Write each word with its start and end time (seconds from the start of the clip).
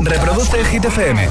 Reproduce 0.00 0.58
el 0.60 0.66
Hit 0.66 0.84
FM. 0.84 1.28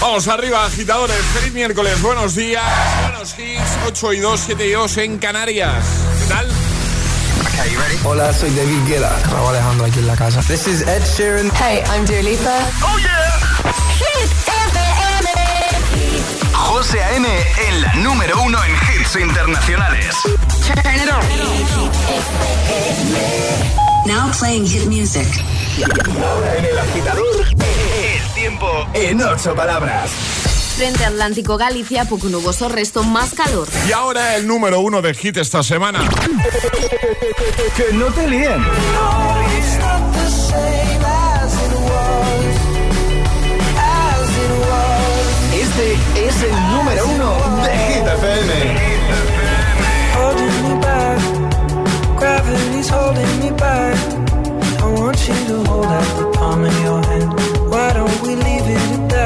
Vamos 0.00 0.28
arriba, 0.28 0.64
agitadores. 0.66 1.16
Feliz 1.34 1.52
miércoles, 1.52 2.00
buenos 2.02 2.34
días. 2.34 2.62
Buenos 3.02 3.38
hits, 3.38 3.78
8 3.86 4.12
y 4.12 4.18
2, 4.20 4.40
7 4.46 4.66
y 4.66 4.72
2 4.72 4.96
en 4.98 5.18
Canarias. 5.18 5.84
¿Qué 6.20 6.26
tal? 6.34 6.48
Hola, 8.04 8.32
soy 8.32 8.50
David 8.50 8.78
Guetta. 8.86 9.16
Raúl 9.30 9.50
Alejandro 9.50 9.86
aquí 9.86 9.98
en 10.00 10.06
la 10.08 10.16
casa. 10.16 10.40
This 10.42 10.66
is 10.66 10.82
Ed 10.82 11.02
Sheeran. 11.16 11.50
Hey, 11.54 11.82
I'm 11.94 12.04
Dua 12.04 12.22
Lipa. 12.22 12.58
¡Oh, 12.82 12.98
yeah! 12.98 13.40
Hit 13.98 14.30
FM. 14.66 15.30
José 16.52 17.02
A.M. 17.02 17.28
en 17.68 17.80
la 17.82 17.92
número 17.94 18.42
uno 18.42 18.58
en 18.64 18.72
hits 18.72 19.16
internacionales. 19.16 20.14
Turn 20.66 20.94
it 20.96 21.08
on. 21.10 21.22
Now 24.06 24.30
playing 24.32 24.66
hit 24.66 24.86
music. 24.86 25.28
Ahora 25.84 26.56
en 26.56 26.64
el 26.64 26.78
agitador, 26.78 27.46
tiempo 28.42 28.88
en 28.92 29.22
ocho 29.22 29.54
palabras. 29.54 30.10
Frente 30.76 31.04
Atlántico 31.04 31.56
Galicia, 31.56 32.06
poco 32.06 32.28
nuboso, 32.28 32.68
resto 32.68 33.04
más 33.04 33.34
calor. 33.34 33.68
Y 33.88 33.92
ahora 33.92 34.34
el 34.34 34.48
número 34.48 34.80
uno 34.80 35.00
de 35.00 35.14
hit 35.14 35.36
esta 35.36 35.62
semana. 35.62 36.00
que 37.76 37.92
no 37.92 38.06
te 38.06 38.26
líen. 38.26 38.60
Este 45.54 45.92
es 46.26 46.42
el 46.42 46.52
número 46.72 47.06
uno 47.14 47.62
de 47.62 47.78
Hit 47.78 48.06
FM. 48.08 48.52
Holding 50.18 50.62
me 50.64 50.74
back, 50.80 51.20
gravity's 52.18 52.90
holding 52.90 53.38
me 53.38 53.52
back. 53.52 53.96
I 54.80 55.00
want 55.00 55.28
you 55.28 55.34
to 55.46 55.70
hold 55.70 55.86
out 55.86 56.18
the 56.18 56.26
palm 56.36 56.64
of 56.64 56.82
your 56.82 57.00
hand. 57.06 57.61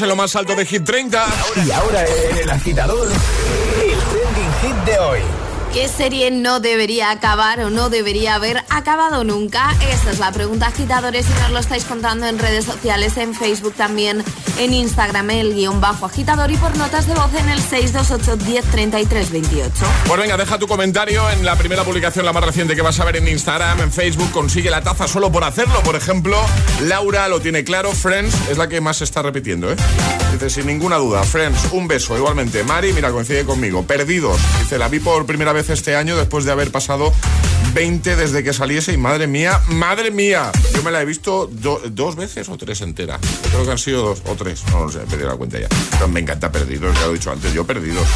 En 0.00 0.08
lo 0.08 0.16
más 0.16 0.34
alto 0.36 0.54
de 0.54 0.64
Hit 0.64 0.84
30. 0.84 1.26
Y 1.66 1.70
ahora 1.70 2.02
en 2.06 2.38
el 2.38 2.50
agitador, 2.50 3.08
el 3.08 3.98
trending 3.98 4.52
hit 4.62 4.84
de 4.86 4.98
hoy. 4.98 5.20
¿Qué 5.72 5.88
serie 5.88 6.30
no 6.30 6.60
debería 6.60 7.10
acabar 7.10 7.58
o 7.60 7.70
no 7.70 7.88
debería 7.88 8.34
haber 8.34 8.58
acabado 8.68 9.24
nunca? 9.24 9.74
Esta 9.90 10.10
es 10.10 10.18
la 10.18 10.30
pregunta, 10.30 10.66
agitadores, 10.66 11.24
y 11.26 11.40
nos 11.40 11.50
lo 11.50 11.58
estáis 11.60 11.84
contando 11.84 12.26
en 12.26 12.38
redes 12.38 12.66
sociales, 12.66 13.16
en 13.16 13.34
Facebook 13.34 13.72
también, 13.72 14.22
en 14.58 14.74
Instagram, 14.74 15.30
el 15.30 15.54
guion 15.54 15.80
bajo 15.80 16.04
agitador 16.04 16.50
y 16.50 16.58
por 16.58 16.76
notas 16.76 17.06
de 17.06 17.14
voz 17.14 17.32
en 17.34 17.48
el 17.48 17.58
628 17.58 18.44
1033 18.44 19.30
28. 19.30 19.72
Pues 20.06 20.20
venga, 20.20 20.36
deja 20.36 20.58
tu 20.58 20.66
comentario 20.66 21.28
en 21.30 21.42
la 21.46 21.56
primera 21.56 21.84
publicación, 21.84 22.26
la 22.26 22.34
más 22.34 22.44
reciente 22.44 22.76
que 22.76 22.82
vas 22.82 23.00
a 23.00 23.06
ver 23.06 23.16
en 23.16 23.26
Instagram, 23.26 23.80
en 23.80 23.90
Facebook. 23.90 24.30
Consigue 24.30 24.68
la 24.68 24.82
taza 24.82 25.08
solo 25.08 25.32
por 25.32 25.42
hacerlo. 25.42 25.82
Por 25.84 25.96
ejemplo, 25.96 26.36
Laura 26.82 27.28
lo 27.28 27.40
tiene 27.40 27.64
claro. 27.64 27.92
Friends 27.92 28.34
es 28.50 28.58
la 28.58 28.68
que 28.68 28.82
más 28.82 28.98
se 28.98 29.04
está 29.04 29.22
repitiendo, 29.22 29.72
¿eh? 29.72 29.76
Dice, 30.32 30.50
sin 30.50 30.66
ninguna 30.66 30.96
duda. 30.96 31.22
Friends, 31.24 31.68
un 31.72 31.86
beso. 31.86 32.16
Igualmente, 32.16 32.64
Mari, 32.64 32.92
mira, 32.92 33.10
coincide 33.10 33.44
conmigo. 33.44 33.84
Perdidos. 33.86 34.40
Dice, 34.60 34.78
la 34.78 34.88
vi 34.88 34.98
por 34.98 35.26
primera 35.26 35.52
vez 35.52 35.68
este 35.70 35.94
año 35.96 36.16
después 36.16 36.44
de 36.44 36.52
haber 36.52 36.70
pasado 36.72 37.12
20 37.74 38.16
desde 38.16 38.42
que 38.42 38.52
saliese. 38.52 38.92
Y 38.92 38.96
madre 38.96 39.26
mía, 39.26 39.60
madre 39.68 40.10
mía. 40.10 40.50
Yo 40.74 40.82
me 40.82 40.90
la 40.90 41.02
he 41.02 41.04
visto 41.04 41.46
do- 41.52 41.80
dos 41.90 42.16
veces 42.16 42.48
o 42.48 42.56
tres 42.56 42.80
entera. 42.80 43.18
Creo 43.50 43.64
que 43.64 43.70
han 43.70 43.78
sido 43.78 44.02
dos 44.06 44.22
o 44.26 44.34
tres. 44.34 44.62
No 44.70 44.84
lo 44.84 44.90
sé, 44.90 44.98
he 45.02 45.06
perdido 45.06 45.28
la 45.28 45.36
cuenta 45.36 45.58
ya. 45.60 45.68
Me 46.08 46.20
encanta 46.20 46.50
Perdidos, 46.50 46.94
ya 46.96 47.02
lo 47.06 47.10
he 47.10 47.14
dicho 47.14 47.30
antes. 47.30 47.52
Yo 47.52 47.64
Perdidos. 47.66 48.06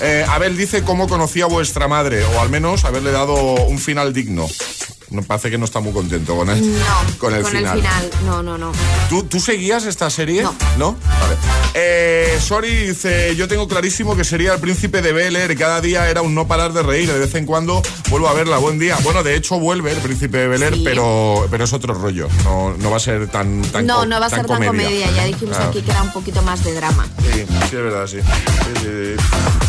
Eh, 0.00 0.24
Abel 0.28 0.56
dice 0.56 0.82
cómo 0.82 1.08
conocía 1.08 1.44
a 1.44 1.48
vuestra 1.48 1.88
madre. 1.88 2.24
O 2.24 2.40
al 2.40 2.48
menos 2.50 2.84
haberle 2.84 3.12
dado 3.12 3.34
un 3.34 3.78
final 3.78 4.12
digno. 4.12 4.46
Me 5.10 5.22
parece 5.22 5.50
que 5.50 5.58
no 5.58 5.64
está 5.66 5.78
muy 5.80 5.92
contento 5.92 6.34
con 6.36 6.50
el, 6.50 6.60
No, 6.78 6.84
con 7.18 7.32
el 7.32 7.44
final. 7.44 7.80
No, 8.24 8.42
no, 8.42 8.58
no. 8.58 8.72
¿Tú, 9.08 9.22
tú 9.22 9.38
seguías 9.38 9.84
esta 9.84 10.10
serie? 10.10 10.42
No. 10.78 10.96
Vale. 11.20 11.36
Eh, 11.74 12.38
Sorry 12.40 12.88
dice, 12.88 13.36
yo 13.36 13.46
tengo 13.46 13.68
clarísimo 13.68 14.16
que 14.16 14.24
sería 14.24 14.54
el 14.54 14.60
príncipe 14.60 15.02
de 15.02 15.12
Bel 15.12 15.36
Air. 15.36 15.56
Cada 15.56 15.80
día 15.80 16.10
era 16.10 16.22
un 16.22 16.34
no 16.34 16.48
parar 16.48 16.72
de 16.72 16.82
reír. 16.82 17.12
De 17.12 17.18
vez 17.20 17.34
en 17.36 17.46
cuando 17.46 17.82
vuelvo 18.10 18.28
a 18.28 18.32
verla. 18.32 18.58
Buen 18.58 18.80
día. 18.80 18.96
Bueno, 19.04 19.22
de 19.22 19.36
hecho 19.36 19.60
vuelve 19.60 19.92
el 19.92 19.98
príncipe 19.98 20.38
de 20.38 20.48
Bel 20.48 20.62
Air, 20.64 20.74
Sí. 20.74 20.82
pero, 20.84 21.46
pero 21.52 21.64
es 21.64 21.72
otro 21.72 21.94
rollo. 21.94 22.28
No, 22.42 22.74
no 22.76 22.90
va 22.90 22.96
a 22.96 23.00
ser 23.00 23.28
tan, 23.28 23.62
tan 23.62 23.86
No, 23.86 24.04
no 24.06 24.18
va 24.18 24.26
a 24.26 24.30
ser 24.30 24.44
tan 24.46 24.64
comedia. 24.64 25.08
Ya 25.12 25.24
dijimos 25.24 25.56
Ah. 25.56 25.68
aquí 25.68 25.82
que 25.82 25.90
era 25.92 26.02
un 26.02 26.12
poquito 26.12 26.42
más 26.42 26.64
de 26.64 26.74
drama. 26.74 27.06
Sí, 27.32 27.44
sí, 27.46 27.46
es 27.64 27.72
verdad, 27.72 28.06
sí. 28.08 28.18
Sí, 28.20 28.80
sí, 28.82 28.88
sí. 29.16 29.24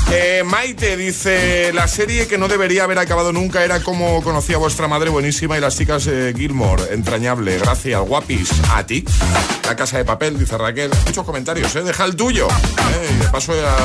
Eh, 0.09 0.43
Maite 0.45 0.95
dice, 0.97 1.71
la 1.73 1.87
serie 1.87 2.27
que 2.27 2.37
no 2.37 2.47
debería 2.47 2.85
haber 2.85 2.97
acabado 2.97 3.33
nunca 3.33 3.63
era 3.65 3.83
como 3.83 4.23
conocía 4.23 4.55
a 4.55 4.59
vuestra 4.59 4.87
madre, 4.87 5.09
buenísima, 5.27 5.57
y 5.57 5.59
las 5.59 5.77
chicas 5.77 6.07
eh, 6.07 6.33
Gilmore, 6.33 6.93
entrañable, 6.93 7.57
gracias, 7.57 7.99
guapis, 7.99 8.49
a 8.71 8.85
ti. 8.85 9.03
La 9.65 9.75
casa 9.75 9.97
de 9.97 10.05
papel, 10.05 10.39
dice 10.39 10.57
Raquel. 10.57 10.89
Muchos 11.05 11.25
comentarios, 11.25 11.75
¿eh? 11.75 11.83
Deja 11.83 12.05
el 12.05 12.15
tuyo. 12.15 12.47
Eh, 12.47 13.27
paso 13.29 13.53
ya... 13.53 13.75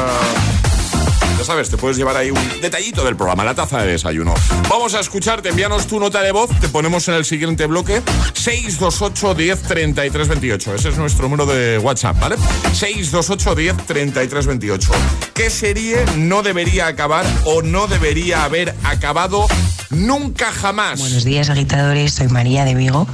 Ya 1.38 1.44
sabes, 1.44 1.70
te 1.70 1.76
puedes 1.76 1.96
llevar 1.96 2.16
ahí 2.16 2.30
un 2.30 2.60
detallito 2.60 3.04
del 3.04 3.16
programa, 3.16 3.44
la 3.44 3.54
taza 3.54 3.80
de 3.82 3.92
desayuno. 3.92 4.34
Vamos 4.69 4.94
a 4.94 5.00
escucharte, 5.00 5.48
envíanos 5.48 5.86
tu 5.86 5.98
nota 5.98 6.22
de 6.22 6.32
voz, 6.32 6.50
te 6.60 6.69
ponemos 6.69 7.08
en 7.08 7.14
el 7.14 7.24
siguiente 7.24 7.66
bloque 7.66 8.02
628 8.34 9.34
10 9.34 9.62
33 9.62 10.28
28. 10.28 10.74
Ese 10.74 10.88
es 10.90 10.98
nuestro 10.98 11.24
número 11.24 11.46
de 11.46 11.78
WhatsApp, 11.78 12.19
¿vale? 12.20 12.36
628 12.72 13.54
10 13.54 13.76
33 13.86 14.46
28. 14.46 14.90
¿Qué 15.34 15.50
serie 15.50 16.04
no 16.16 16.42
debería 16.42 16.86
acabar 16.86 17.24
o 17.44 17.62
no 17.62 17.86
debería 17.86 18.44
haber 18.44 18.74
acabado 18.84 19.46
nunca 19.90 20.52
jamás? 20.52 21.00
Buenos 21.00 21.24
días, 21.24 21.50
agitadores. 21.50 22.12
Soy 22.14 22.28
María 22.28 22.64
de 22.64 22.74
Vigo 22.74 23.06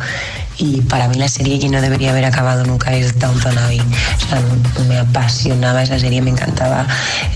y 0.59 0.81
para 0.83 1.09
mí 1.09 1.17
la 1.17 1.29
serie 1.29 1.59
que 1.59 1.69
no 1.69 1.81
debería 1.81 2.11
haber 2.11 2.25
acabado 2.25 2.65
nunca 2.65 2.93
es 2.95 3.19
Downton 3.19 3.57
Abbey. 3.57 3.81
O 3.81 4.29
sea, 4.29 4.43
me 4.89 4.99
apasionaba 4.99 5.83
esa 5.83 5.99
serie, 5.99 6.21
me 6.21 6.31
encantaba 6.31 6.87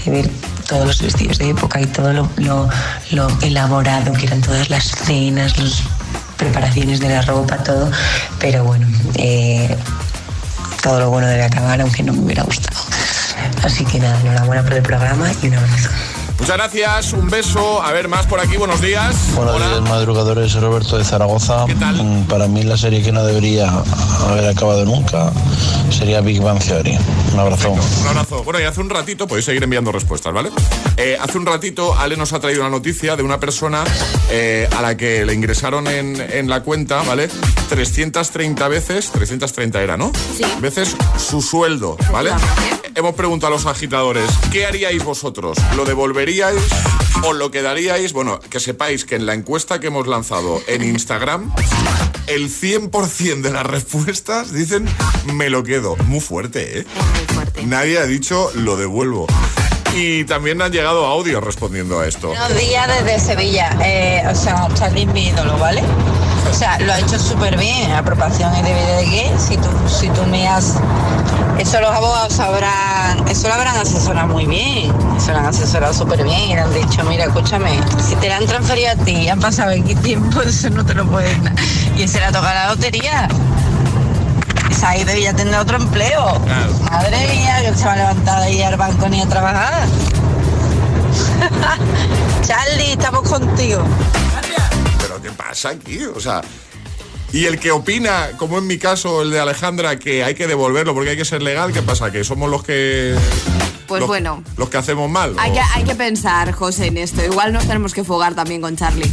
ver 0.06 0.28
todos 0.72 0.86
los 0.86 1.02
vestidos 1.02 1.36
de 1.36 1.50
época 1.50 1.82
y 1.82 1.84
todo 1.84 2.14
lo, 2.14 2.30
lo, 2.38 2.66
lo 3.10 3.28
elaborado 3.42 4.10
que 4.14 4.24
eran 4.24 4.40
todas 4.40 4.70
las 4.70 4.84
cenas, 4.84 5.58
las 5.58 5.82
preparaciones 6.38 6.98
de 6.98 7.10
la 7.10 7.20
ropa, 7.20 7.58
todo. 7.58 7.90
Pero 8.38 8.64
bueno, 8.64 8.86
eh, 9.16 9.76
todo 10.82 10.98
lo 11.00 11.10
bueno 11.10 11.26
debe 11.26 11.44
acabar, 11.44 11.78
aunque 11.82 12.02
no 12.02 12.14
me 12.14 12.20
hubiera 12.20 12.42
gustado. 12.44 12.80
Así 13.62 13.84
que 13.84 13.98
nada, 13.98 14.19
enhorabuena 14.22 14.62
por 14.62 14.72
el 14.72 14.82
programa 14.82 15.30
y 15.42 15.48
un 15.48 15.54
abrazo. 15.54 15.90
Muchas 16.38 16.56
gracias, 16.56 17.12
un 17.12 17.31
beso. 17.31 17.81
A 17.82 17.93
ver, 17.93 18.08
más 18.08 18.26
por 18.26 18.40
aquí, 18.40 18.56
buenos 18.56 18.81
días. 18.81 19.14
Buenos 19.37 19.55
Hola. 19.56 19.69
días, 19.69 19.81
madrugadores. 19.82 20.52
Roberto 20.55 20.99
de 20.99 21.05
Zaragoza. 21.05 21.64
¿Qué 21.67 21.75
tal? 21.76 22.02
Mm, 22.02 22.25
Para 22.25 22.49
mí 22.49 22.62
la 22.64 22.76
serie 22.76 23.00
que 23.02 23.12
no 23.12 23.25
debería 23.25 23.70
haber 24.29 24.49
acabado 24.49 24.84
nunca 24.84 25.31
sería 25.90 26.20
Big 26.20 26.40
Bang 26.43 26.58
Theory. 26.58 26.99
Un 27.32 27.38
abrazo. 27.38 27.70
Un 27.70 28.08
abrazo. 28.08 28.43
Bueno, 28.43 28.58
y 28.61 28.64
hace 28.64 28.81
un 28.81 28.90
ratito, 28.90 29.29
podéis 29.29 29.44
seguir 29.46 29.62
enviando 29.62 29.93
respuestas, 29.93 30.32
¿vale? 30.32 30.50
Eh, 30.96 31.17
hace 31.20 31.38
un 31.38 31.46
ratito, 31.46 31.96
Ale 31.96 32.17
nos 32.17 32.32
ha 32.32 32.40
traído 32.40 32.61
una 32.62 32.70
noticia 32.70 33.14
de 33.14 33.23
una 33.23 33.38
persona 33.38 33.84
eh, 34.31 34.69
a 34.76 34.82
la 34.82 34.96
que 34.96 35.25
le 35.25 35.34
ingresaron 35.34 35.87
en, 35.87 36.20
en 36.20 36.49
la 36.49 36.62
cuenta, 36.62 37.02
¿vale? 37.02 37.29
330 37.69 38.67
veces, 38.69 39.11
330 39.12 39.81
era, 39.81 39.96
¿no? 39.96 40.11
Sí. 40.37 40.44
Veces 40.61 40.96
su 41.19 41.40
sueldo, 41.40 41.96
¿vale? 42.11 42.31
Hemos 42.94 43.15
preguntado 43.15 43.55
a 43.55 43.56
los 43.56 43.65
agitadores, 43.67 44.31
¿qué 44.50 44.67
haríais 44.67 45.03
vosotros? 45.03 45.56
¿Lo 45.77 45.87
devolveríais 45.87 46.62
o 47.25 47.33
lo 47.33 47.50
quedaríais? 47.50 48.12
Bueno, 48.12 48.39
que 48.39 48.61
sepáis 48.61 49.06
que 49.06 49.17
en 49.17 49.25
la 49.25 49.33
encuesta 49.33 49.81
que 49.81 49.87
hemos 49.87 50.06
lanzado 50.06 50.61
en 50.67 50.83
Instagram, 50.83 51.50
el 52.27 52.50
100% 52.50 53.41
de 53.41 53.50
las 53.50 53.65
respuestas 53.65 54.53
dicen, 54.53 54.87
me 55.33 55.49
lo 55.49 55.62
quedo. 55.62 55.97
Muy 56.05 56.21
fuerte, 56.21 56.81
¿eh? 56.81 56.87
Es 56.87 57.27
muy 57.27 57.35
fuerte. 57.35 57.62
Nadie 57.65 57.99
ha 57.99 58.05
dicho 58.05 58.50
lo 58.55 58.77
devuelvo. 58.77 59.27
Y 59.94 60.25
también 60.25 60.61
han 60.61 60.73
llegado 60.73 61.06
audios 61.06 61.43
respondiendo 61.43 62.00
a 62.00 62.06
esto. 62.06 62.29
Buenos 62.29 62.56
días 62.59 62.89
desde 62.89 63.21
Sevilla. 63.21 63.77
Eh, 63.83 64.23
o 64.31 64.35
sea, 64.35 64.69
Charlie 64.75 65.03
es 65.03 65.12
mi 65.12 65.29
ídolo, 65.29 65.59
¿vale? 65.59 65.83
O 66.50 66.55
sea, 66.55 66.79
lo 66.79 66.93
ha 66.93 66.99
hecho 66.99 67.19
súper 67.19 67.59
bien. 67.59 67.91
Apropiación 67.93 68.55
y 68.56 68.62
DVD 68.62 68.99
de 68.99 69.05
qué. 69.05 69.33
Si 69.39 69.56
tú, 69.56 69.69
si 69.89 70.09
tú 70.11 70.25
me 70.27 70.47
has... 70.47 70.77
Eso 71.58 71.81
los 71.81 71.90
abogados 71.90 72.32
sabrán... 72.32 73.28
Eso 73.28 73.49
lo 73.49 73.54
habrán 73.54 73.76
asesorado 73.76 74.28
muy 74.28 74.46
bien. 74.46 74.93
Eso 75.16 75.32
lo 75.32 75.38
han 75.38 75.46
asesorado 75.46 75.94
súper 75.94 76.25
bien. 76.25 76.40
Y 76.50 76.54
le 76.54 76.60
han 76.60 76.75
dicho, 76.75 77.04
mira, 77.04 77.25
escúchame, 77.25 77.78
si 78.06 78.16
te 78.16 78.28
la 78.28 78.38
han 78.38 78.46
transferido 78.46 78.90
a 78.90 78.96
ti 78.96 79.12
y 79.12 79.28
han 79.28 79.40
pasado 79.40 79.70
X 79.72 80.00
tiempo, 80.02 80.40
eso 80.46 80.70
no 80.70 80.84
te 80.84 80.94
lo 80.94 81.06
pueden... 81.06 81.44
dar. 81.44 81.54
Y 81.96 82.08
se 82.08 82.20
la 82.20 82.32
toca 82.32 82.52
la 82.52 82.69
lotería. 82.70 83.28
Se 84.70 84.87
ha 84.87 84.96
ido 84.96 85.14
y 85.16 85.22
ya 85.22 85.34
tendrá 85.34 85.60
otro 85.60 85.76
empleo. 85.76 86.40
Claro. 86.44 86.72
Madre 86.90 87.28
mía, 87.28 87.62
que 87.62 87.78
se 87.78 87.84
va 87.84 87.93
a 87.93 87.96
levantar 87.96 88.43
ahí 88.43 88.62
al 88.62 88.76
banco 88.76 89.08
ni 89.08 89.20
a 89.20 89.26
trabajar. 89.26 89.87
Charlie, 92.43 92.93
estamos 92.93 93.28
contigo. 93.28 93.82
¿Pero 95.00 95.22
qué 95.22 95.31
pasa 95.31 95.70
aquí? 95.70 96.05
O 96.05 96.19
sea... 96.19 96.40
Y 97.32 97.46
el 97.46 97.58
que 97.58 97.70
opina, 97.70 98.31
como 98.37 98.58
en 98.58 98.67
mi 98.67 98.76
caso 98.79 99.23
el 99.23 99.31
de 99.31 99.40
Alejandra, 99.40 99.99
que 99.99 100.23
hay 100.23 100.34
que 100.34 100.46
devolverlo 100.46 100.93
porque 100.94 101.11
hay 101.11 101.17
que 101.17 101.25
ser 101.25 101.43
legal, 101.43 101.73
¿qué 101.73 101.81
pasa? 101.82 102.11
¿Que 102.12 102.25
somos 102.25 102.50
los 102.50 102.62
que... 102.62 103.14
Pues 103.88 104.00
los- 104.00 104.08
bueno. 104.08 104.43
Los 104.58 104.69
que 104.69 104.76
hacemos 104.76 105.11
mal. 105.11 105.34
Hay 105.38 105.50
¿O? 105.50 105.55
que, 105.55 105.61
hay 105.61 105.84
que 105.84 105.94
pensar, 105.94 106.52
José, 106.52 106.87
en 106.87 106.99
esto. 106.99 107.25
Igual 107.25 107.52
nos 107.52 107.64
tenemos 107.67 107.94
que 107.94 108.05
fugar 108.05 108.34
también 108.34 108.61
con 108.61 108.76
Charlie. 108.76 109.11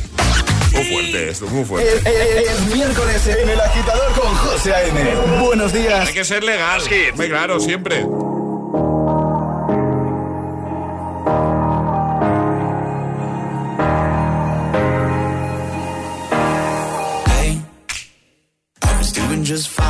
Muy 0.74 0.84
fuerte 0.84 1.30
esto, 1.30 1.48
muy 1.48 1.64
fuerte. 1.66 1.90
Es, 1.98 2.06
es- 2.06 2.52
es 2.52 2.76
miércoles 2.76 3.26
en 3.28 3.50
el 3.50 3.60
agitador 3.60 4.12
con 4.20 4.36
José 4.36 4.74
A.M. 4.74 5.16
Buenos 5.42 5.72
días. 5.74 6.08
Hay 6.10 6.14
que 6.14 6.24
ser 6.26 6.44
legal. 6.44 6.82
Muy 7.16 7.28
claro, 7.30 7.60
siempre. 7.60 8.06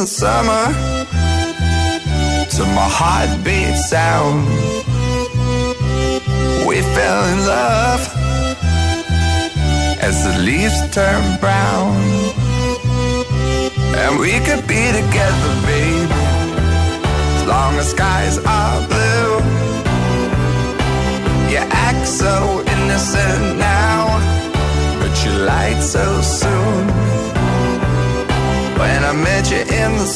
The 0.00 0.06
summer, 0.06 0.89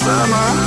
summer. 0.05 0.64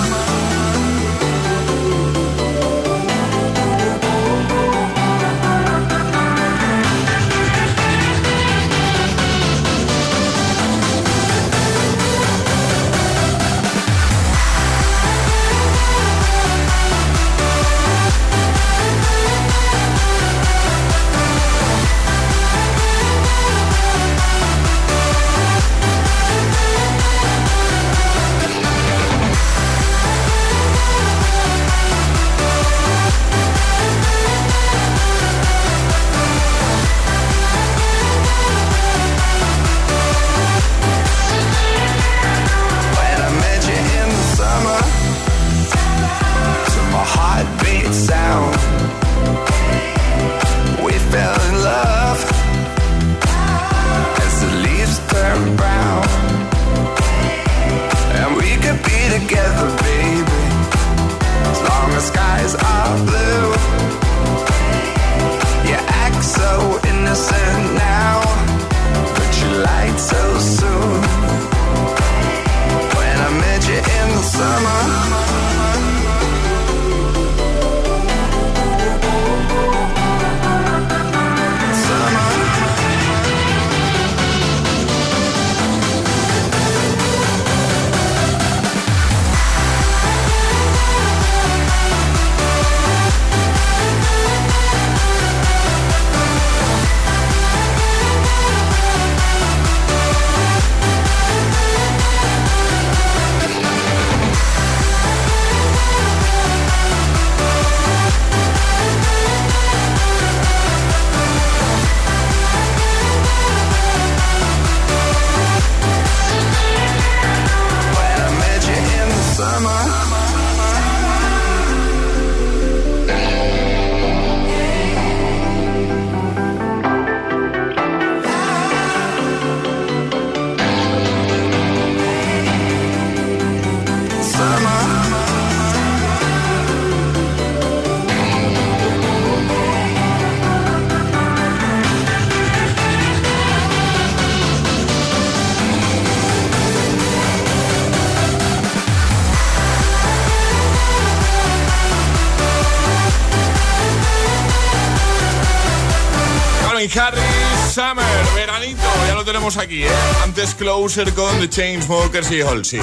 Tenemos 159.28 159.58
aquí, 159.58 159.84
¿eh? 159.84 159.90
Antes 160.24 160.56
Closer 160.56 161.14
con 161.14 161.38
The 161.42 161.50
Chainsmokers 161.50 162.32
y 162.32 162.40
Halsey. 162.40 162.80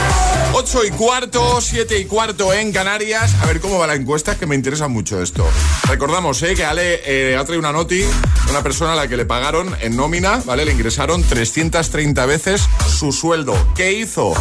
8 0.53 0.85
y 0.85 0.91
cuarto, 0.91 1.59
7 1.59 1.99
y 1.99 2.05
cuarto 2.05 2.53
en 2.53 2.71
Canarias. 2.71 3.35
A 3.41 3.47
ver 3.47 3.63
cómo 3.63 3.79
va 3.79 3.87
la 3.87 3.95
encuesta, 3.95 4.39
que 4.39 4.45
me 4.45 4.55
interesa 4.55 4.87
mucho 4.87 5.23
esto. 5.23 5.49
Recordamos, 5.89 6.43
¿eh? 6.43 6.55
Que 6.55 6.67
Ale 6.67 7.01
eh, 7.07 7.35
ha 7.35 7.45
traído 7.45 7.61
una 7.61 7.73
noti, 7.73 8.05
una 8.51 8.63
persona 8.63 8.93
a 8.93 8.97
la 8.97 9.09
que 9.09 9.17
le 9.17 9.25
pagaron 9.25 9.75
en 9.81 9.97
nómina, 9.97 10.43
¿vale? 10.45 10.67
Le 10.67 10.73
ingresaron 10.73 11.23
330 11.23 12.27
veces 12.27 12.69
su 12.87 13.11
sueldo. 13.11 13.57
¿Qué 13.75 13.93
hizo? 13.95 14.35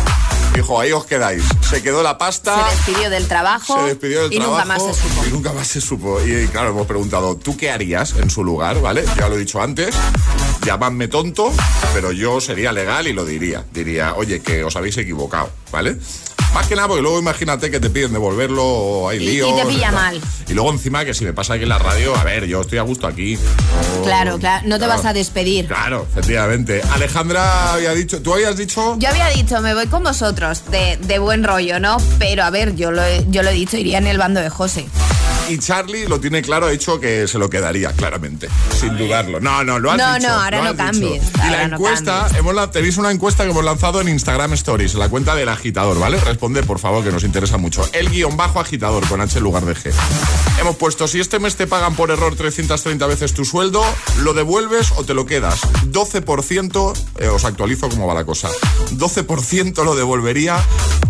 Dijo, 0.54 0.80
ahí 0.82 0.92
os 0.92 1.06
quedáis. 1.06 1.44
Se 1.62 1.82
quedó 1.82 2.04
la 2.04 2.18
pasta. 2.18 2.70
Se 2.70 2.76
despidió 2.76 3.10
del 3.10 3.28
trabajo. 3.30 3.80
Se 3.80 3.86
despidió 3.86 4.24
del 4.24 4.34
y 4.34 4.38
trabajo. 4.38 4.60
nunca 4.62 4.66
más 4.66 4.84
se 4.84 5.02
supo. 5.02 5.26
Y 5.26 5.32
nunca 5.32 5.54
más 5.54 5.68
se 5.68 5.82
supo. 5.82 6.22
Y 6.22 6.48
claro, 6.48 6.70
hemos 6.70 6.86
preguntado, 6.86 7.38
¿tú 7.38 7.56
qué 7.56 7.72
harías 7.72 8.14
en 8.18 8.30
su 8.30 8.44
lugar? 8.44 8.82
¿Vale? 8.82 9.06
Ya 9.18 9.30
lo 9.30 9.36
he 9.36 9.40
dicho 9.40 9.62
antes. 9.62 9.96
Llamadme 10.66 11.08
tonto, 11.08 11.52
pero 11.94 12.12
yo 12.12 12.40
sería 12.40 12.72
legal 12.72 13.08
y 13.08 13.14
lo 13.14 13.26
diría. 13.26 13.64
Diría, 13.74 14.14
oye, 14.16 14.42
que 14.42 14.64
os 14.64 14.76
habéis 14.76 14.98
equivocado, 14.98 15.50
¿vale? 15.72 15.98
Más 16.54 16.68
que 16.68 16.76
nada, 16.76 16.88
porque 16.88 17.02
luego 17.02 17.18
imagínate 17.20 17.72
que 17.72 17.80
te 17.80 17.90
piden 17.90 18.14
devolverlo, 18.14 18.64
o 18.64 19.10
hay 19.10 19.18
Y- 19.28 19.42
y 19.42 19.54
te 19.56 19.66
pilla 19.66 19.92
mal. 19.92 20.22
Y 20.48 20.54
luego 20.54 20.72
encima 20.72 21.04
que 21.04 21.14
si 21.16 21.26
me 21.26 21.34
pasa 21.34 21.56
aquí 21.56 21.64
en 21.64 21.70
la 21.70 21.80
radio, 21.80 22.16
a 22.16 22.24
ver, 22.24 22.46
yo 22.46 22.62
estoy 22.62 22.78
a 22.78 22.84
gusto 22.84 23.08
aquí. 23.08 23.38
Claro, 24.04 24.38
claro. 24.38 24.64
No 24.68 24.76
te 24.78 24.86
Claro. 24.86 25.02
vas 25.02 25.06
a 25.06 25.14
despedir. 25.14 25.66
Claro, 25.68 26.06
efectivamente. 26.12 26.82
Alejandra 26.94 27.74
había 27.74 27.94
dicho, 27.94 28.22
tú 28.22 28.34
habías 28.36 28.56
dicho... 28.56 28.96
Yo 29.00 29.10
había 29.10 29.30
dicho, 29.30 29.60
me 29.62 29.74
voy 29.74 29.88
con 29.88 30.04
vosotros, 30.04 30.62
de, 30.70 30.98
de 30.98 31.18
buen 31.20 31.44
rollo, 31.44 31.80
¿no? 31.80 31.98
Pero 32.20 32.44
a 32.44 32.52
ver, 32.52 32.76
yo 32.76 32.92
lo, 32.92 33.02
yo 33.30 33.42
lo 33.42 33.50
he 33.50 33.54
dicho, 33.54 33.76
iría 33.78 33.98
en 33.98 34.06
el 34.08 34.20
bando 34.20 34.40
de 34.40 34.50
José. 34.52 34.86
Y 35.50 35.58
Charlie 35.60 36.08
lo 36.08 36.20
tiene 36.20 36.42
claro, 36.42 36.68
ha 36.68 36.70
dicho 36.70 37.00
que 37.00 37.28
se 37.28 37.38
lo 37.38 37.50
quedaría, 37.50 37.92
claramente, 37.92 38.48
sin 38.80 38.98
dudarlo. 38.98 39.40
No, 39.40 39.64
no, 39.64 39.78
lo 39.78 39.92
has 39.92 39.98
No, 39.98 40.16
dicho. 40.16 40.28
no, 40.30 40.34
ahora 40.42 40.62
no 40.64 40.76
cambies, 40.76 41.22
Y 41.36 41.50
la 41.50 41.68
no 41.68 41.76
encuesta, 41.76 42.22
cambies. 42.30 42.40
hemos 42.40 42.72
tenéis 42.72 42.98
una 42.98 43.12
encuesta 43.12 43.44
que 43.44 43.50
hemos 43.52 43.64
lanzado 43.64 44.00
en 44.02 44.08
Instagram 44.10 44.54
Stories, 44.54 44.94
en 44.94 45.00
la 45.00 45.10
cuenta 45.10 45.36
del 45.36 45.50
agitador, 45.50 46.00
¿vale? 46.00 46.18
Responde, 46.20 46.64
por 46.64 46.80
favor, 46.80 47.04
que 47.04 47.12
nos 47.12 47.24
interesa 47.24 47.58
mucho. 47.58 47.88
El 47.94 48.10
guion 48.10 48.38
bajo 48.38 48.60
agitador, 48.62 49.06
con 49.08 49.20
H 49.22 49.38
en 49.38 49.44
lugar 49.44 49.66
de 49.66 49.76
G. 49.76 49.92
Hemos 50.62 50.78
puesto, 50.78 51.08
si 51.08 51.20
este 51.20 51.40
mes 51.40 51.56
te 51.58 51.68
pagan 51.68 51.96
por 51.96 52.10
error 52.12 52.36
330 52.36 53.06
veces 53.08 53.34
tu 53.34 53.44
sueldo, 53.44 53.84
¿lo 54.20 54.34
devuelves 54.34 54.92
o 54.96 55.04
te 55.04 55.14
lo 55.14 55.26
quedas? 55.26 55.60
12%, 55.92 56.94
eh, 57.20 57.28
os 57.28 57.44
actualizo 57.44 57.90
cómo 57.90 58.08
va 58.08 58.14
la 58.14 58.24
cosa. 58.24 58.48
12% 58.92 59.84
lo 59.84 59.96
devolvería, 59.96 60.58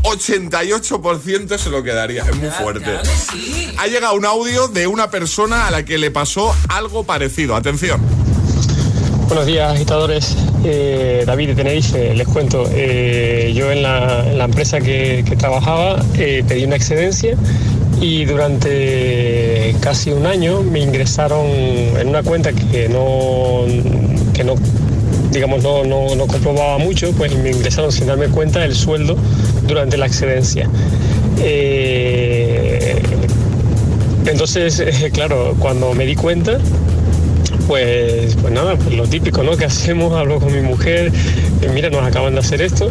88% 0.04 1.58
se 1.58 1.70
lo 1.70 1.84
quedaría. 1.84 2.24
Es 2.24 2.36
muy 2.36 2.50
fuerte. 2.50 2.98
Ha 3.78 3.88
llegado 3.88 4.14
un 4.24 4.28
audio 4.28 4.70
de 4.70 4.88
una 4.88 5.10
persona 5.10 5.68
a 5.68 5.72
la 5.72 5.84
que 5.84 5.98
le 5.98 6.10
pasó 6.10 6.56
algo 6.70 7.04
parecido. 7.04 7.58
Atención. 7.58 8.00
Buenos 9.28 9.46
días, 9.46 9.74
agitadores. 9.74 10.38
Eh, 10.64 11.24
David 11.26 11.50
de 11.50 11.56
Tenerife, 11.56 12.14
les 12.14 12.26
cuento. 12.26 12.64
Eh, 12.72 13.52
yo 13.54 13.70
en 13.70 13.84
la, 13.84 14.46
empresa 14.46 14.80
que, 14.80 15.26
trabajaba 15.38 16.02
eh, 16.18 16.42
pedí 16.48 16.64
una 16.64 16.78
excedencia 16.78 17.36
y 18.00 18.24
durante 18.24 19.76
casi 19.82 20.12
un 20.12 20.26
año 20.26 20.64
me 20.64 20.80
ingresaron 20.80 21.46
en 21.46 22.08
una 22.08 22.24
cuenta 22.24 22.54
que 22.54 22.88
no, 22.88 23.66
que 24.34 24.46
no 24.46 24.56
digamos, 25.32 25.62
no, 25.64 25.84
no, 25.84 26.28
comprobaba 26.28 26.78
mucho, 26.78 27.12
pues 27.12 27.36
me 27.36 27.52
ingresaron 27.52 27.92
sin 27.92 28.08
darme 28.08 28.30
cuenta 28.30 28.64
el 28.64 28.74
sueldo 28.74 29.18
durante 29.68 29.98
la 29.98 30.06
excedencia. 30.06 30.70
Entonces, 34.26 34.80
eh, 34.86 35.12
claro, 35.14 35.56
cuando 35.60 35.94
me 35.94 36.06
di 36.06 36.16
cuenta, 36.16 36.60
pues, 37.68 38.36
pues 38.42 38.54
nada, 38.54 38.76
pues 38.76 38.96
lo 38.96 39.08
típico, 39.08 39.44
¿no? 39.44 39.56
Que 39.58 39.66
hacemos, 39.74 40.14
hablo 40.14 40.40
con 40.40 40.54
mi 40.54 40.62
mujer, 40.62 41.12
eh, 41.62 41.70
mira, 41.74 41.90
nos 41.90 42.04
acaban 42.04 42.34
de 42.34 42.40
hacer 42.40 42.62
esto 42.62 42.90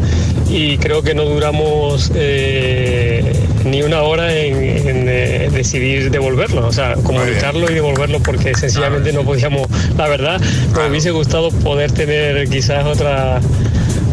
y 0.49 0.79
creo 0.79 1.03
que 1.03 1.15
no 1.15 1.25
duramos 1.25 2.11
eh, 2.15 3.33
ni 3.65 3.83
una 3.83 4.03
hora 4.03 4.35
en, 4.35 4.89
en, 4.89 5.09
eh, 5.09 5.49
decidir 5.53 6.11
devolverlo, 6.11 6.67
o 6.67 6.73
sea, 6.73 6.95
comunicarlo 6.95 7.71
y 7.71 7.75
devolverlo 7.75 8.21
porque 8.21 8.55
sencillamente 8.55 9.12
no 9.12 9.23
podíamos, 9.23 9.69
la 9.97 10.09
verdad, 10.09 10.41
me 10.75 10.89
hubiese 10.89 11.11
gustado 11.11 11.51
poder 11.51 11.93
tener 11.93 12.49
quizás 12.49 12.85
otra 12.87 13.41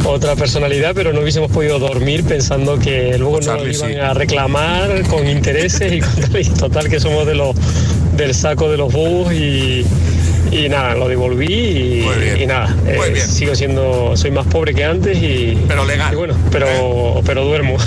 otra 0.06 0.36
personalidad, 0.36 0.94
pero 0.96 1.14
no 1.14 1.22
hubiésemos 1.22 1.52
podido 1.52 1.80
dormir 1.80 2.24
pensando 2.24 2.80
que 2.80 3.18
luego 3.18 3.40
nos 3.42 3.76
iban 3.76 3.92
sí. 3.92 3.96
a 3.96 4.14
reclamar 4.14 5.04
con 5.08 5.28
intereses 5.28 5.94
y, 5.94 6.00
con 6.02 6.16
tal, 6.16 6.42
y 6.42 6.46
total 6.46 6.90
que 6.90 7.00
somos 7.00 7.26
de 7.26 7.36
los 7.36 7.56
del 8.16 8.34
saco 8.36 8.70
de 8.70 8.78
los 8.78 8.92
bobos 8.92 9.34
y, 9.34 9.86
y 10.52 10.68
nada, 10.70 10.96
lo 10.96 11.08
devolví 11.08 11.46
y, 11.46 12.42
y 12.42 12.46
nada, 12.46 12.76
eh, 12.86 13.16
sigo 13.16 13.56
siendo, 13.56 14.18
soy 14.18 14.32
más 14.32 14.46
pobre 14.48 14.74
que 14.74 14.84
antes 14.84 15.18
y 15.18 15.58
pero 15.68 15.86
legal, 15.86 16.14
y 16.14 16.16
bueno, 16.18 16.36
pero 16.52 17.22
pero 17.26 17.46
duermo. 17.46 17.78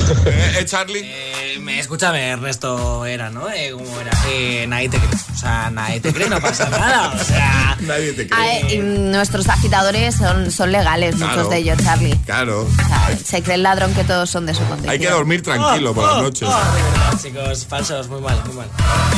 ¿Eh, 0.59 0.64
Charlie? 0.64 1.32
Me, 1.61 1.79
escúchame, 1.79 2.29
Ernesto 2.31 3.05
era, 3.07 3.31
¿no? 3.31 3.49
Eh, 3.51 3.71
¿Cómo 3.73 4.01
era? 4.01 4.11
Eh, 4.29 4.65
nadie 4.69 4.89
te 4.89 4.99
cree. 4.99 5.11
O 5.35 5.37
sea, 5.39 5.71
nadie 5.71 6.01
te 6.01 6.13
cree, 6.13 6.29
no 6.29 6.41
pasa 6.41 6.69
nada. 6.71 7.13
O 7.21 7.25
sea. 7.25 7.59
Nadie 7.83 8.13
te 8.13 8.29
Ah, 8.31 8.47
eh, 8.49 8.75
y 8.75 8.79
nuestros 8.79 9.49
agitadores 9.49 10.15
son, 10.15 10.53
son 10.53 10.71
legales, 10.71 11.17
Claro. 11.17 11.33
muchos 11.35 11.51
de 11.51 11.57
ellos, 11.59 11.79
Charlie. 11.83 12.17
Claro. 12.25 12.61
O 12.61 12.87
sea, 12.87 13.11
se 13.25 13.43
cree 13.43 13.57
el 13.57 13.65
ladrón 13.65 13.93
que 13.93 14.05
todos 14.05 14.31
son 14.31 14.47
de 14.47 14.55
su 14.55 14.61
condición. 14.61 14.89
Hay 14.91 15.01
que 15.01 15.11
dormir 15.11 15.43
tranquilo 15.43 15.93
por 15.93 16.05
las 16.07 16.23
noches. 16.23 16.49
Ah, 16.49 17.13
chicos, 17.21 17.67
falsos, 17.67 18.07
muy 18.09 18.21
mal, 18.21 18.41
muy 18.47 18.55
mal. 18.55 18.69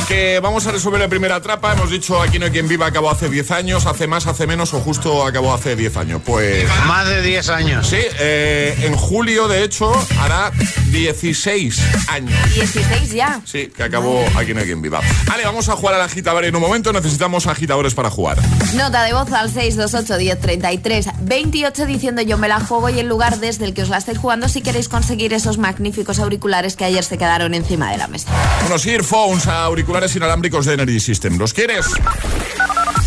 Que 0.09 0.41
vamos 0.43 0.67
a 0.67 0.73
resolver 0.73 0.99
la 0.99 1.09
primera 1.09 1.43
trapa. 1.43 1.75
Hemos 1.75 1.91
dicho 1.91 2.23
aquí 2.23 2.39
no 2.39 2.47
hay 2.47 2.53
quien 2.53 2.67
viva, 2.67 2.87
acabó 2.87 3.11
hace 3.11 3.29
10 3.29 3.51
años, 3.51 3.85
hace 3.85 4.07
más, 4.07 4.27
hace 4.27 4.47
menos 4.47 4.73
o 4.73 4.81
justo 4.81 5.27
acabó 5.27 5.53
hace 5.53 5.77
10 5.77 5.97
años. 5.99 6.23
Pues. 6.25 6.67
Más 6.87 7.07
de 7.07 7.21
10 7.21 7.49
años. 7.51 7.87
Sí, 7.87 7.99
eh, 8.19 8.75
en 8.81 8.97
julio, 8.97 9.47
de 9.47 9.63
hecho, 9.63 9.93
hará 10.21 10.53
16 10.87 11.79
años. 12.09 12.24
16 12.27 13.13
ya. 13.13 13.41
Sí, 13.45 13.69
que 13.75 13.83
acabó 13.83 14.25
aquí 14.37 14.53
hay 14.53 14.65
quien 14.65 14.83
viva. 14.83 15.01
Vale, 15.27 15.45
vamos 15.45 15.69
a 15.69 15.73
jugar 15.77 15.95
al 15.97 16.03
agitador 16.03 16.45
en 16.45 16.55
un 16.55 16.63
momento. 16.63 16.93
Necesitamos 16.93 17.47
agitadores 17.47 17.95
para 17.95 18.11
jugar. 18.11 18.39
Nota 18.75 19.03
de 19.05 19.13
voz 19.13 19.31
al 19.33 19.51
628 19.51 20.19
1033 20.19 21.09
28 21.23 21.87
diciendo 21.87 22.23
yo 22.23 22.39
me 22.39 22.49
la 22.49 22.61
juego 22.61 22.89
y 22.91 22.99
el 22.99 23.07
lugar 23.09 23.39
desde 23.39 23.65
el 23.65 23.75
que 23.75 23.83
os 23.83 23.89
la 23.89 23.99
estáis 23.99 24.19
jugando 24.19 24.49
si 24.49 24.61
queréis 24.63 24.89
conseguir 24.89 25.33
esos 25.33 25.59
magníficos 25.59 26.19
auriculares 26.19 26.77
que 26.77 26.85
ayer 26.85 27.05
se 27.05 27.19
quedaron 27.19 27.55
encima 27.55 27.91
de 27.91 27.99
la 27.99 28.09
mesa. 28.09 28.29
Unos 28.67 28.85
earphones, 28.87 29.47
auriculares 29.47 30.15
inalámbricos 30.17 30.67
de 30.67 30.75
Energy 30.75 31.01
System. 31.01 31.39
¿Los 31.39 31.53
quieres? 31.55 31.87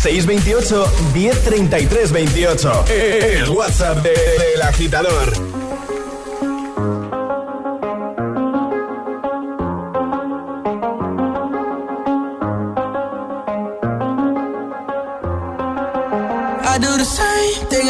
628 0.02 0.92
1033 1.14 2.12
28. 2.12 2.84
El 2.88 3.48
WhatsApp 3.50 4.02
de- 4.02 4.10
del 4.10 4.62
agitador. 4.62 5.57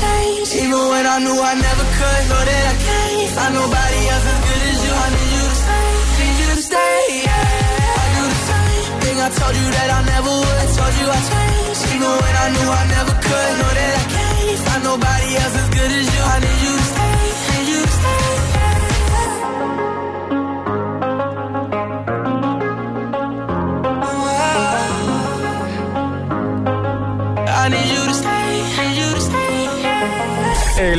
Changed, 0.00 0.54
even 0.56 0.82
when 0.90 1.06
I 1.06 1.18
knew 1.20 1.38
I 1.40 1.54
never 1.54 1.86
could. 1.98 2.22
Know 2.28 2.42
that 2.44 2.64
I 2.72 2.76
can't 2.84 3.13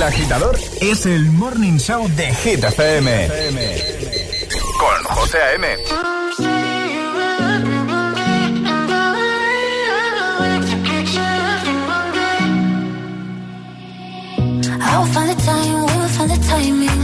agitador 0.06 0.58
es 0.82 1.06
el 1.06 1.26
morning 1.32 1.78
show 1.78 2.08
de 2.10 2.34
Hit 2.34 2.64
FM. 2.64 3.28
Con 4.80 5.16
José 5.16 5.38
A.M. 5.42 5.68
I 14.82 14.98
will 14.98 15.08
find 15.08 15.30
the 15.30 15.36
time, 15.44 15.86
we 15.86 15.98
will 15.98 16.08
find 16.10 16.32
the 16.32 16.38
timing. 16.48 17.02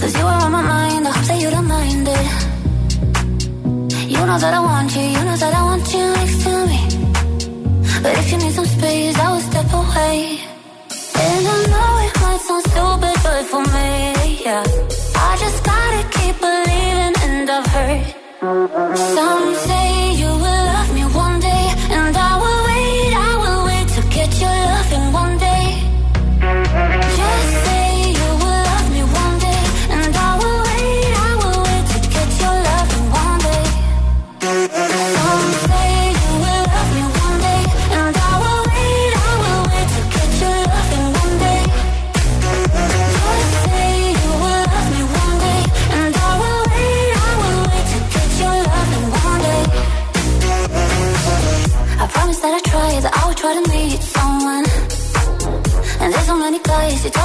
Cause 0.00 0.14
you 0.18 0.26
are 0.26 0.44
on 0.44 0.52
my 0.52 0.62
mind, 0.62 1.06
I 1.06 1.10
hope 1.10 1.26
that 1.26 1.40
you 1.40 1.50
don't 1.50 1.66
mind 1.66 2.08
it. 2.08 2.52
know 4.32 4.38
that 4.38 4.54
I 4.54 4.60
want 4.60 4.94
you, 4.96 5.02
you 5.02 5.24
know 5.24 5.36
that 5.36 5.54
I 5.54 5.62
want 5.62 5.92
you 5.92 6.04
next 6.18 6.42
to 6.44 6.66
me. 6.70 6.80
But 8.02 8.18
if 8.18 8.32
you 8.32 8.38
need 8.38 8.52
some 8.52 8.64
space, 8.64 9.18
I 9.18 9.32
will 9.32 9.40
step 9.40 9.72
away. 9.72 10.41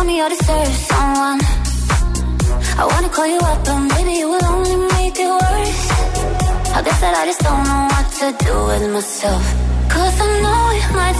Me 0.08 0.22
someone. 0.90 1.40
I 2.82 2.84
wanna 2.92 3.10
call 3.10 3.28
you 3.28 3.42
up, 3.52 3.60
but 3.66 3.80
maybe 3.94 4.14
it 4.24 4.28
will 4.32 4.46
only 4.56 4.76
make 4.96 5.18
it 5.26 5.32
worse. 5.42 5.82
I 6.78 6.80
guess 6.86 7.00
that 7.04 7.14
I 7.22 7.24
just 7.30 7.42
don't 7.48 7.64
know 7.70 7.84
what 7.94 8.08
to 8.20 8.28
do 8.46 8.54
with 8.70 8.86
myself. 8.96 9.44
Cause 9.94 10.16
I 10.28 10.30
know 10.44 10.62
it 10.80 10.88
might 11.00 11.18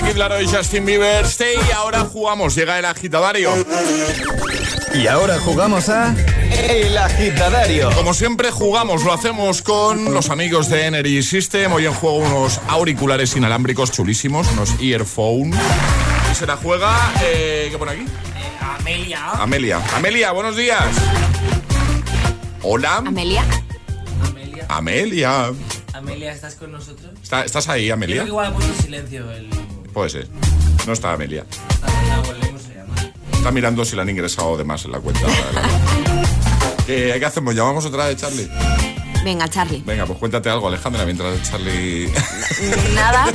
de 0.00 0.08
Kid 0.12 0.16
Laroi 0.16 0.44
y 0.44 0.48
Justin 0.48 0.84
Bieber. 0.84 1.24
Stay, 1.24 1.56
ahora 1.74 2.00
jugamos, 2.00 2.54
llega 2.54 2.78
el 2.78 2.84
agitadario. 2.84 3.52
Y 4.94 5.06
ahora 5.06 5.38
jugamos 5.40 5.88
a 5.88 6.14
El 6.70 6.96
Agitadario. 6.96 7.90
Como 7.94 8.14
siempre 8.14 8.50
jugamos, 8.50 9.04
lo 9.04 9.12
hacemos 9.12 9.62
con 9.62 10.12
los 10.14 10.30
amigos 10.30 10.68
de 10.68 10.86
Energy 10.86 11.22
System. 11.22 11.72
Hoy 11.72 11.86
en 11.86 11.94
juego 11.94 12.16
unos 12.18 12.60
auriculares 12.68 13.34
inalámbricos 13.36 13.90
chulísimos, 13.90 14.48
unos 14.52 14.70
earphone. 14.80 15.52
Y 16.30 16.34
se 16.34 16.46
la 16.46 16.56
juega, 16.56 16.94
eh, 17.22 17.68
¿qué 17.70 17.78
pone 17.78 17.92
aquí? 17.92 18.04
Amelia. 18.80 19.30
Amelia. 19.32 19.80
Amelia, 19.94 20.32
buenos 20.32 20.56
días. 20.56 20.80
Hola. 22.62 22.96
Amelia. 22.96 23.44
Amelia. 24.68 25.52
Amelia, 25.92 26.32
¿estás 26.32 26.54
con 26.54 26.70
nosotros? 26.72 27.10
¿Está- 27.22 27.44
¿Estás 27.44 27.68
ahí, 27.68 27.84
Creo 27.84 27.94
Amelia? 27.94 28.22
que 28.22 28.28
igual 28.28 28.46
ha 28.46 28.54
puesto 28.54 28.82
silencio 28.82 29.30
el... 29.32 29.48
Puede 29.92 30.10
ser. 30.10 30.28
No 30.86 30.92
está 30.92 31.12
Amelia. 31.12 31.44
la. 31.82 33.36
Está 33.38 33.50
mirando 33.50 33.84
si 33.84 33.94
le 33.96 34.02
han 34.02 34.08
ingresado 34.08 34.56
de 34.56 34.64
más 34.64 34.84
en 34.84 34.92
la 34.92 34.98
cuenta. 35.00 35.20
¿Qué, 36.86 37.16
¿Qué 37.18 37.24
hacemos? 37.26 37.54
¿Llamamos 37.54 37.84
otra 37.86 38.06
vez, 38.06 38.16
Charlie? 38.16 38.48
Venga, 39.24 39.48
Charlie. 39.48 39.82
Venga, 39.84 40.06
pues 40.06 40.18
cuéntate 40.18 40.48
algo, 40.48 40.68
Alejandra, 40.68 41.04
mientras 41.04 41.42
Charlie... 41.50 42.08
Nada. 42.94 43.26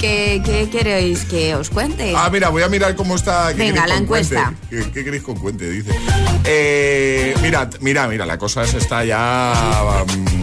¿Qué, 0.00 0.42
qué 0.44 0.68
queréis 0.70 1.24
que 1.24 1.54
os 1.54 1.70
cuente? 1.70 2.14
Ah, 2.16 2.28
mira, 2.32 2.48
voy 2.48 2.62
a 2.62 2.68
mirar 2.68 2.96
cómo 2.96 3.14
está. 3.16 3.48
¿qué 3.52 3.58
Venga, 3.58 3.82
queréis 3.82 3.88
la 3.90 3.96
encuesta. 4.02 4.54
cuente? 4.68 4.84
¿Qué, 4.86 4.90
qué 4.92 5.04
queréis 5.04 5.22
con 5.22 5.36
cuente? 5.38 5.70
Dice. 5.70 5.90
Eh, 6.44 7.34
mira, 7.42 7.68
mira, 7.80 8.08
mira, 8.08 8.26
la 8.26 8.38
cosa 8.38 8.66
se 8.66 8.78
está 8.78 9.04
ya 9.04 9.52
mm, 10.06 10.39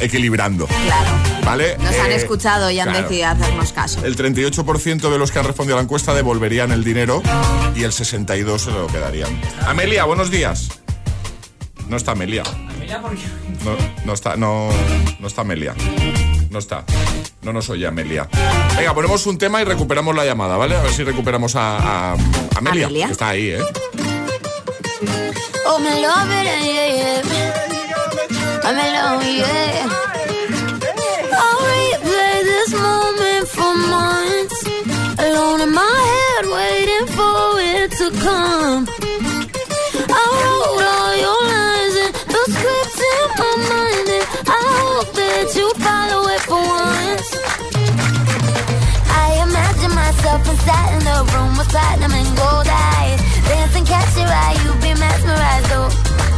equilibrando. 0.00 0.66
Claro. 0.66 1.10
¿Vale? 1.44 1.76
Nos 1.78 1.94
han 1.98 2.12
Eh, 2.12 2.16
escuchado 2.16 2.70
y 2.70 2.78
han 2.80 2.88
claro. 2.88 3.02
decidido 3.08 3.28
hacernos 3.28 3.72
caso. 3.72 4.04
El 4.04 4.16
38% 4.16 5.10
de 5.10 5.18
los 5.18 5.30
que 5.32 5.38
han 5.38 5.44
respondido 5.46 5.76
a 5.76 5.78
la 5.80 5.84
encuesta 5.84 6.14
devolverían 6.14 6.72
el 6.72 6.84
dinero 6.84 7.22
y 7.74 7.84
el 7.84 7.92
62% 7.92 8.58
se 8.58 8.70
lo 8.70 8.86
quedarían. 8.88 9.28
Amelia, 9.66 10.04
buenos 10.04 10.30
días. 10.30 10.68
No 11.88 11.96
está 11.96 12.12
Amelia. 12.12 12.42
Amelia, 12.76 13.00
¿por 13.00 13.12
qué? 13.16 13.22
No, 13.64 13.76
no 14.04 14.12
está, 14.12 14.36
no, 14.36 14.68
no 15.20 15.26
está 15.26 15.40
Amelia. 15.40 15.74
No 16.50 16.58
está. 16.58 16.84
No 17.42 17.52
nos 17.52 17.70
oye 17.70 17.86
Amelia. 17.86 18.28
Venga, 18.76 18.94
ponemos 18.94 19.26
un 19.26 19.38
tema 19.38 19.60
y 19.62 19.64
recuperamos 19.64 20.14
la 20.14 20.24
llamada, 20.26 20.56
¿vale? 20.56 20.76
A 20.76 20.82
ver 20.82 20.92
si 20.92 21.02
recuperamos 21.04 21.56
a, 21.56 21.78
a- 21.78 22.12
a 22.12 22.16
Amelia. 22.56 22.86
Amelia. 22.86 23.06
que 23.06 23.12
está 23.12 23.28
ahí, 23.28 23.50
¿eh? 23.50 23.60
Oh, 25.66 25.78
love 25.78 26.30
it, 26.30 26.64
yeah, 26.64 27.22
yeah. 27.22 27.77
I'm 28.68 28.76
in 28.76 29.38
yeah. 29.38 29.88
I'll 31.32 31.60
replay 31.72 32.36
this 32.52 32.72
moment 32.74 33.48
for 33.48 33.72
months. 33.96 34.58
Alone 35.24 35.60
in 35.62 35.72
my 35.72 35.96
head, 36.12 36.44
waiting 36.52 37.06
for 37.16 37.40
it 37.64 37.90
to 37.96 38.06
come. 38.20 38.84
I 40.12 40.24
wrote 40.36 40.84
all 40.84 41.12
your 41.16 41.42
lines 41.48 41.96
the 42.28 42.42
in 43.08 43.24
my 43.40 43.54
mind, 43.72 44.08
and 44.16 44.26
I 44.52 44.60
hope 44.84 45.10
that 45.16 45.48
you 45.56 45.66
follow 45.80 46.28
it 46.28 46.42
for 46.44 46.60
once. 46.60 47.28
I 49.24 49.48
imagine 49.48 49.94
myself 49.96 50.44
inside 50.44 50.92
in 50.92 51.04
room 51.32 51.56
with 51.56 51.70
platinum 51.70 52.12
and 52.12 52.36
gold 52.36 52.68
eyes. 52.68 53.20
Dancing, 53.48 53.86
catch 53.86 54.14
your 54.14 54.28
eye, 54.28 54.60
you 54.60 54.70
be 54.84 54.92
mesmerized, 55.00 55.72
oh. 55.72 56.37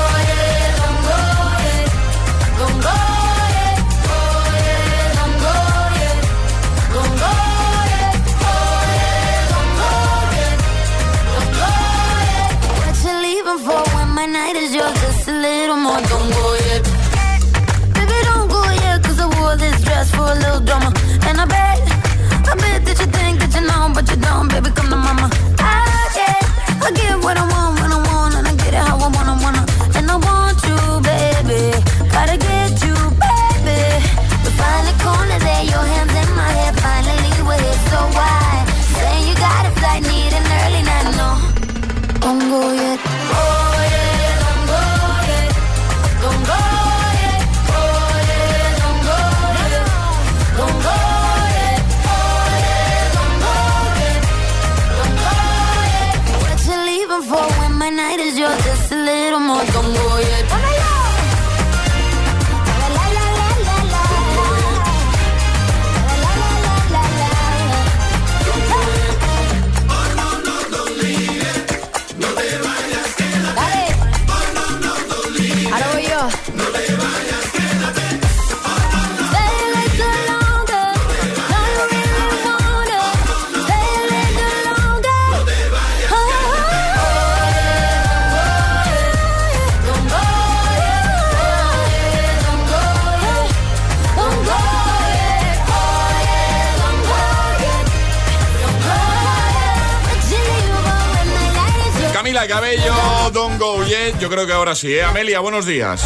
Yet. 103.87 104.19
Yo 104.19 104.29
creo 104.29 104.45
que 104.45 104.53
ahora 104.53 104.75
sí, 104.75 104.93
¿eh? 104.93 105.03
Amelia, 105.03 105.39
buenos 105.39 105.65
días. 105.65 106.01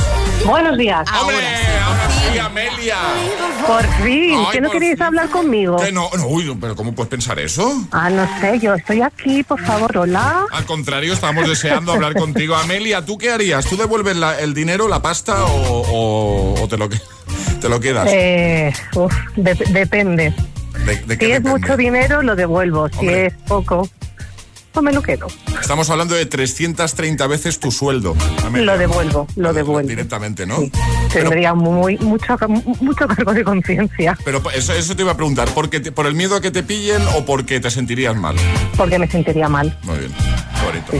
Buenos 0.45 0.77
días. 0.77 1.07
¡Hombre! 1.21 1.37
Ahora 1.83 2.09
sí, 2.09 2.39
Amelia. 2.39 2.97
Por 3.67 3.83
fin, 4.03 4.35
Ay, 4.39 4.45
¿que 4.53 4.61
no 4.61 4.69
queréis 4.71 4.99
hablar 5.01 5.29
conmigo? 5.29 5.77
Que 5.77 5.91
no, 5.91 6.09
no, 6.17 6.27
uy, 6.27 6.55
pero 6.59 6.75
¿cómo 6.75 6.93
puedes 6.93 7.09
pensar 7.09 7.39
eso? 7.39 7.83
Ah, 7.91 8.09
no 8.09 8.27
sé, 8.39 8.59
yo 8.59 8.73
estoy 8.75 9.01
aquí, 9.01 9.43
por 9.43 9.59
favor, 9.65 9.97
hola. 9.97 10.45
Al 10.51 10.65
contrario, 10.65 11.13
estábamos 11.13 11.47
deseando 11.47 11.93
hablar 11.93 12.13
contigo. 12.15 12.55
Amelia, 12.63 13.03
¿tú 13.05 13.17
qué 13.17 13.31
harías? 13.31 13.65
¿Tú 13.65 13.77
devuelves 13.77 14.15
la- 14.15 14.39
el 14.39 14.53
dinero, 14.53 14.87
la 14.87 15.01
pasta 15.01 15.43
o, 15.45 15.81
o- 15.81 16.61
o 16.63 16.67
te, 16.67 16.77
lo, 16.77 16.89
que- 16.89 16.99
te 17.59 17.69
lo 17.69 17.79
quedas? 17.79 18.07
Eh, 18.11 18.73
uf, 18.95 19.13
de- 19.35 19.53
depende. 19.71 20.33
¿De, 20.85 20.93
Si 20.95 20.99
es 21.01 21.07
depende? 21.07 21.49
mucho 21.49 21.77
dinero, 21.77 22.21
lo 22.21 22.35
devuelvo. 22.35 22.87
Si 22.89 22.97
Hombre. 22.99 23.25
es 23.27 23.33
poco, 23.47 23.89
pues 24.71 24.83
me 24.83 24.91
lo 24.93 25.01
quedo. 25.01 25.27
Estamos 25.65 25.89
hablando 25.89 26.13
de 26.13 26.27
330 26.27 27.25
veces 27.25 27.59
tu 27.59 27.71
sueldo. 27.71 28.15
Lo 28.53 28.77
devuelvo, 28.77 29.25
lo 29.35 29.51
devuelvo. 29.51 29.89
Directamente, 29.89 30.45
¿no? 30.45 30.57
Pero, 31.11 31.29
Tendría 31.31 31.55
muy 31.55 31.97
mucho, 31.97 32.37
mucho 32.81 33.07
cargo 33.07 33.33
de 33.33 33.43
conciencia, 33.43 34.15
pero 34.23 34.43
eso, 34.53 34.73
eso 34.73 34.95
te 34.95 35.01
iba 35.01 35.13
a 35.13 35.17
preguntar, 35.17 35.47
¿porque 35.55 35.79
te- 35.79 35.91
¿por 35.91 36.05
el 36.05 36.13
miedo 36.13 36.35
a 36.35 36.41
que 36.41 36.51
te 36.51 36.61
pillen 36.61 37.01
o 37.15 37.25
porque 37.25 37.59
te 37.59 37.71
sentirías 37.71 38.15
mal? 38.15 38.35
porque 38.77 38.99
me 38.99 39.07
sentiría 39.09 39.49
mal. 39.49 39.75
Muy 39.81 39.97
bien, 39.97 40.11
bonito. 40.63 40.91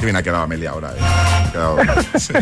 Qué 0.00 0.04
bien 0.06 0.16
ha 0.16 0.22
quedado 0.24 0.42
Amelia 0.42 0.70
ahora. 0.70 0.90
¿eh? 0.98 1.50
Quedado- 1.52 1.76
sí. 2.18 2.32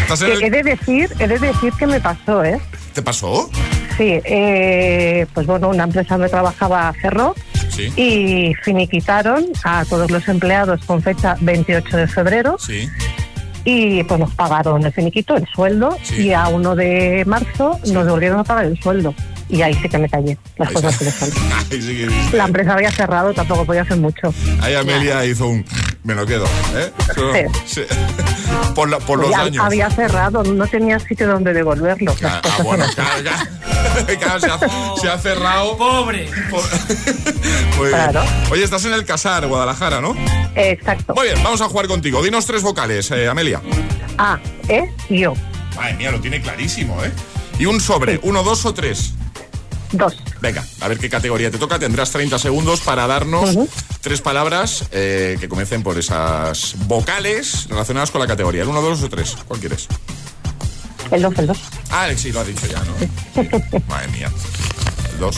¿Estás 0.00 0.22
en 0.22 0.26
Que 0.28 0.32
el- 0.32 0.42
he 0.44 0.50
de 0.50 0.62
decir, 0.62 1.12
he 1.18 1.28
de 1.28 1.38
decir 1.38 1.70
que 1.78 1.86
me 1.86 2.00
pasó, 2.00 2.42
¿eh? 2.44 2.58
¿Te 2.94 3.02
pasó? 3.02 3.50
Sí, 3.98 4.20
eh, 4.24 5.26
pues 5.34 5.46
bueno, 5.46 5.68
una 5.68 5.84
empresa 5.84 6.14
donde 6.14 6.30
trabajaba 6.30 6.94
cerró 7.02 7.34
Sí. 7.76 7.92
y 7.96 8.54
finiquitaron 8.62 9.44
a 9.64 9.84
todos 9.84 10.10
los 10.10 10.26
empleados 10.28 10.80
con 10.86 11.02
fecha 11.02 11.36
28 11.40 11.96
de 11.96 12.06
febrero 12.08 12.56
Sí. 12.58 12.88
y 13.64 14.02
pues 14.04 14.18
nos 14.18 14.34
pagaron 14.34 14.84
el 14.84 14.92
finiquito, 14.92 15.36
el 15.36 15.46
sueldo 15.54 15.96
y 16.18 16.32
a 16.32 16.48
1 16.48 16.74
de 16.76 17.24
marzo 17.26 17.78
nos 17.92 18.08
volvieron 18.08 18.38
a 18.40 18.44
pagar 18.44 18.64
el 18.64 18.80
sueldo 18.80 19.14
y 19.48 19.62
ahí 19.62 19.74
sí 19.74 19.88
que 19.88 19.98
me 19.98 20.08
callé, 20.08 20.36
las 20.56 20.70
cosas 20.72 20.98
que 20.98 21.10
son. 21.10 21.30
Sí 21.70 21.78
que 21.80 22.06
viste. 22.08 22.36
La 22.36 22.44
empresa 22.46 22.72
había 22.74 22.90
cerrado, 22.90 23.32
tampoco 23.34 23.64
podía 23.66 23.82
hacer 23.82 23.96
mucho. 23.96 24.32
Ahí 24.60 24.74
Amelia 24.74 25.24
hizo 25.24 25.46
un... 25.46 25.64
Me 26.04 26.14
lo 26.14 26.24
quedo, 26.26 26.44
¿eh? 26.76 26.92
Sí. 27.66 27.82
Por, 28.74 28.88
la- 28.90 28.98
por 28.98 29.18
los 29.18 29.30
Ya 29.30 29.38
daños. 29.44 29.64
había 29.64 29.90
cerrado, 29.90 30.42
no 30.44 30.66
tenía 30.66 30.98
sitio 30.98 31.26
donde 31.26 31.52
devolverlo. 31.52 32.14
Ah, 32.22 32.40
cosas 32.42 32.62
bueno, 32.62 32.84
son 32.84 32.94
claro, 32.94 33.22
ya. 33.22 33.48
Claro, 34.18 34.40
se, 34.40 34.46
ha, 34.50 34.58
se 35.00 35.08
ha 35.08 35.18
cerrado. 35.18 35.76
Pobre. 35.76 36.28
Muy 36.50 37.88
bien. 37.88 37.90
Claro. 37.90 38.22
Oye, 38.50 38.62
estás 38.64 38.84
en 38.84 38.92
el 38.92 39.04
Casar, 39.04 39.46
Guadalajara, 39.46 40.00
¿no? 40.00 40.14
Exacto. 40.54 41.14
Muy 41.14 41.26
bien, 41.28 41.42
vamos 41.42 41.60
a 41.60 41.68
jugar 41.68 41.86
contigo. 41.86 42.22
Dinos 42.22 42.46
tres 42.46 42.62
vocales, 42.62 43.10
eh, 43.10 43.28
Amelia. 43.28 43.60
A, 44.18 44.38
E 44.68 44.90
y 45.08 45.24
O. 45.24 45.34
Madre 45.76 45.94
mía, 45.94 46.10
lo 46.10 46.20
tiene 46.20 46.40
clarísimo, 46.40 47.02
¿eh? 47.04 47.10
Y 47.58 47.66
un 47.66 47.80
sobre, 47.80 48.20
uno, 48.22 48.42
dos 48.42 48.64
o 48.66 48.74
tres. 48.74 49.14
Dos. 49.92 50.16
Venga, 50.40 50.64
a 50.80 50.88
ver 50.88 50.98
qué 50.98 51.08
categoría 51.08 51.50
te 51.50 51.58
toca. 51.58 51.78
Tendrás 51.78 52.10
30 52.10 52.38
segundos 52.38 52.80
para 52.80 53.06
darnos 53.06 53.56
tres 54.00 54.20
palabras 54.20 54.84
eh, 54.92 55.36
que 55.40 55.48
comiencen 55.48 55.82
por 55.82 55.96
esas 55.98 56.74
vocales 56.86 57.66
relacionadas 57.68 58.10
con 58.10 58.20
la 58.20 58.26
categoría. 58.26 58.62
¿El 58.62 58.68
uno, 58.68 58.82
dos 58.82 59.02
o 59.02 59.08
tres? 59.08 59.36
¿Cuál 59.46 59.60
quieres? 59.60 59.86
El 61.10 61.22
dos, 61.22 61.38
el 61.38 61.46
dos. 61.46 61.58
Ah, 61.90 62.08
sí, 62.16 62.32
lo 62.32 62.40
ha 62.40 62.44
dicho 62.44 62.66
ya, 62.66 62.82
¿no? 62.84 63.80
Madre 63.88 64.08
mía. 64.08 64.30
El 65.12 65.18
dos. 65.20 65.36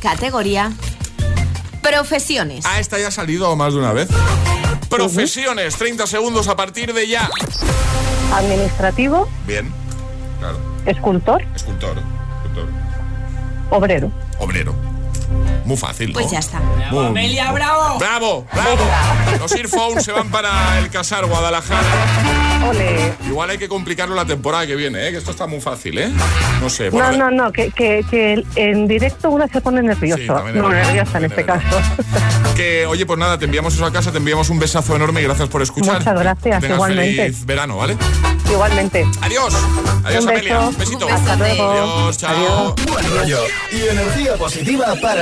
Categoría. 0.00 0.72
Profesiones. 1.80 2.64
Ah, 2.66 2.80
esta 2.80 2.98
ya 2.98 3.08
ha 3.08 3.10
salido 3.12 3.54
más 3.56 3.72
de 3.72 3.78
una 3.78 3.92
vez. 3.92 4.08
Profesiones, 4.88 5.76
30 5.76 6.06
segundos 6.06 6.48
a 6.48 6.56
partir 6.56 6.92
de 6.92 7.08
ya. 7.08 7.30
Administrativo, 8.34 9.28
Bien, 9.46 9.70
claro. 10.38 10.58
escultor, 10.86 11.42
Escultor, 11.54 11.96
escultor. 12.52 12.68
obrero. 13.70 14.10
Obrero. 14.38 14.91
Muy 15.64 15.76
fácil, 15.76 16.08
¿no? 16.08 16.14
Pues 16.14 16.30
ya 16.30 16.38
está. 16.40 16.60
Muy- 16.90 17.06
Amelia, 17.06 17.52
bravo. 17.52 17.98
¡Bravo! 17.98 18.46
¡Bravo! 18.52 18.78
Los 19.38 19.52
Earphones 19.54 20.04
se 20.04 20.12
van 20.12 20.28
para 20.30 20.78
el 20.78 20.90
Casar 20.90 21.24
Guadalajara. 21.26 21.86
Ole. 22.68 23.12
Igual 23.26 23.50
hay 23.50 23.58
que 23.58 23.68
complicarlo 23.68 24.14
la 24.14 24.24
temporada 24.24 24.66
que 24.66 24.76
viene, 24.76 25.06
¿eh? 25.08 25.10
Que 25.12 25.18
esto 25.18 25.30
está 25.30 25.46
muy 25.46 25.60
fácil, 25.60 25.98
¿eh? 25.98 26.10
No 26.60 26.68
sé. 26.68 26.86
No, 26.86 26.90
bueno, 26.92 27.12
no, 27.12 27.30
no, 27.30 27.52
que, 27.52 27.70
que, 27.70 28.04
que 28.10 28.44
en 28.56 28.86
directo 28.88 29.30
uno 29.30 29.46
se 29.52 29.60
pone 29.60 29.82
nervioso. 29.82 30.20
Sí, 30.22 30.28
no, 30.28 30.42
verdad, 30.44 30.68
nerviosa 30.68 31.18
en 31.18 31.24
este 31.24 31.44
caso. 31.44 31.66
Que, 32.56 32.86
oye, 32.86 33.06
pues 33.06 33.18
nada, 33.18 33.38
te 33.38 33.46
enviamos 33.46 33.74
eso 33.74 33.84
a 33.86 33.92
casa, 33.92 34.12
te 34.12 34.18
enviamos 34.18 34.50
un 34.50 34.58
besazo 34.58 34.94
enorme 34.94 35.20
y 35.20 35.24
gracias 35.24 35.48
por 35.48 35.62
escuchar. 35.62 35.98
Muchas 35.98 36.18
gracias, 36.18 36.60
Que 36.64 36.72
igualmente. 36.72 37.16
feliz 37.22 37.46
verano, 37.46 37.76
¿vale? 37.78 37.96
Igualmente. 38.50 39.06
Adiós. 39.22 39.54
Adiós, 40.04 40.24
Un 40.24 40.30
Amelia. 40.30 40.54
beso. 40.58 40.68
Un 40.68 40.78
besito. 40.78 41.08
Hasta 41.08 41.36
luego. 41.36 41.70
Adiós, 41.72 42.18
chao. 42.18 42.74
Buen 42.92 43.10
rollo 43.18 43.38
y 43.72 43.80
energía 43.88 44.34
positiva 44.36 44.94
para 45.00 45.21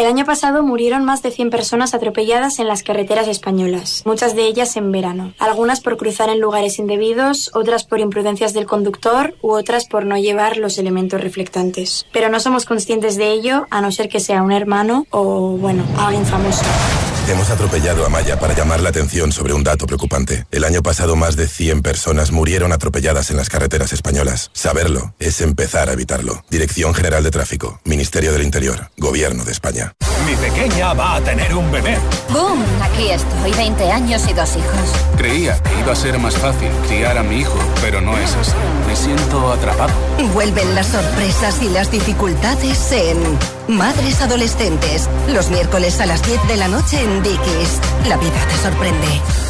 El 0.00 0.06
año 0.06 0.24
pasado 0.24 0.62
murieron 0.62 1.04
más 1.04 1.22
de 1.22 1.30
100 1.30 1.50
personas 1.50 1.92
atropelladas 1.92 2.58
en 2.58 2.66
las 2.66 2.82
carreteras 2.82 3.28
españolas, 3.28 4.02
muchas 4.06 4.34
de 4.34 4.44
ellas 4.44 4.74
en 4.76 4.92
verano. 4.92 5.34
Algunas 5.38 5.82
por 5.82 5.98
cruzar 5.98 6.30
en 6.30 6.40
lugares 6.40 6.78
indebidos, 6.78 7.50
otras 7.52 7.84
por 7.84 8.00
imprudencias 8.00 8.54
del 8.54 8.64
conductor 8.64 9.34
u 9.42 9.50
otras 9.50 9.86
por 9.86 10.06
no 10.06 10.16
llevar 10.16 10.56
los 10.56 10.78
elementos 10.78 11.20
reflectantes. 11.20 12.06
Pero 12.14 12.30
no 12.30 12.40
somos 12.40 12.64
conscientes 12.64 13.16
de 13.16 13.30
ello 13.30 13.66
a 13.68 13.82
no 13.82 13.92
ser 13.92 14.08
que 14.08 14.20
sea 14.20 14.42
un 14.42 14.52
hermano 14.52 15.04
o, 15.10 15.58
bueno, 15.58 15.84
alguien 15.98 16.24
famoso. 16.24 16.64
Hemos 17.30 17.48
atropellado 17.48 18.04
a 18.04 18.08
Maya 18.08 18.40
para 18.40 18.56
llamar 18.56 18.80
la 18.80 18.88
atención 18.88 19.30
sobre 19.30 19.52
un 19.52 19.62
dato 19.62 19.86
preocupante. 19.86 20.46
El 20.50 20.64
año 20.64 20.82
pasado 20.82 21.14
más 21.14 21.36
de 21.36 21.46
100 21.46 21.80
personas 21.80 22.32
murieron 22.32 22.72
atropelladas 22.72 23.30
en 23.30 23.36
las 23.36 23.48
carreteras 23.48 23.92
españolas. 23.92 24.50
Saberlo 24.52 25.14
es 25.20 25.40
empezar 25.40 25.88
a 25.88 25.92
evitarlo. 25.92 26.42
Dirección 26.50 26.92
General 26.92 27.22
de 27.22 27.30
Tráfico, 27.30 27.80
Ministerio 27.84 28.32
del 28.32 28.42
Interior, 28.42 28.90
Gobierno 28.96 29.44
de 29.44 29.52
España. 29.52 29.92
Mi 30.26 30.34
pequeña 30.34 30.92
va 30.92 31.14
a 31.14 31.20
tener 31.20 31.54
un 31.54 31.70
bebé. 31.70 31.98
¡Boom! 32.30 32.64
Aquí 32.82 33.10
estoy, 33.10 33.52
20 33.52 33.92
años 33.92 34.28
y 34.28 34.32
dos 34.32 34.56
hijos. 34.56 34.90
Creía 35.16 35.62
que 35.62 35.78
iba 35.78 35.92
a 35.92 35.96
ser 35.96 36.18
más 36.18 36.36
fácil 36.36 36.68
criar 36.88 37.16
a 37.16 37.22
mi 37.22 37.42
hijo, 37.42 37.58
pero 37.80 38.00
no 38.00 38.18
es 38.18 38.34
así. 38.34 38.54
Me 38.88 38.96
siento 38.96 39.52
atrapado. 39.52 39.92
Vuelven 40.34 40.74
las 40.74 40.88
sorpresas 40.88 41.62
y 41.62 41.68
las 41.68 41.92
dificultades 41.92 42.90
en 42.90 43.38
Madres 43.70 44.20
Adolescentes. 44.20 45.08
Los 45.28 45.50
miércoles 45.50 46.00
a 46.00 46.06
las 46.06 46.22
10 46.22 46.48
de 46.48 46.56
la 46.56 46.68
noche 46.68 47.00
en 47.02 47.22
Dickies. 47.22 47.80
La 48.08 48.16
vida 48.16 48.46
te 48.48 48.56
sorprende. 48.56 49.49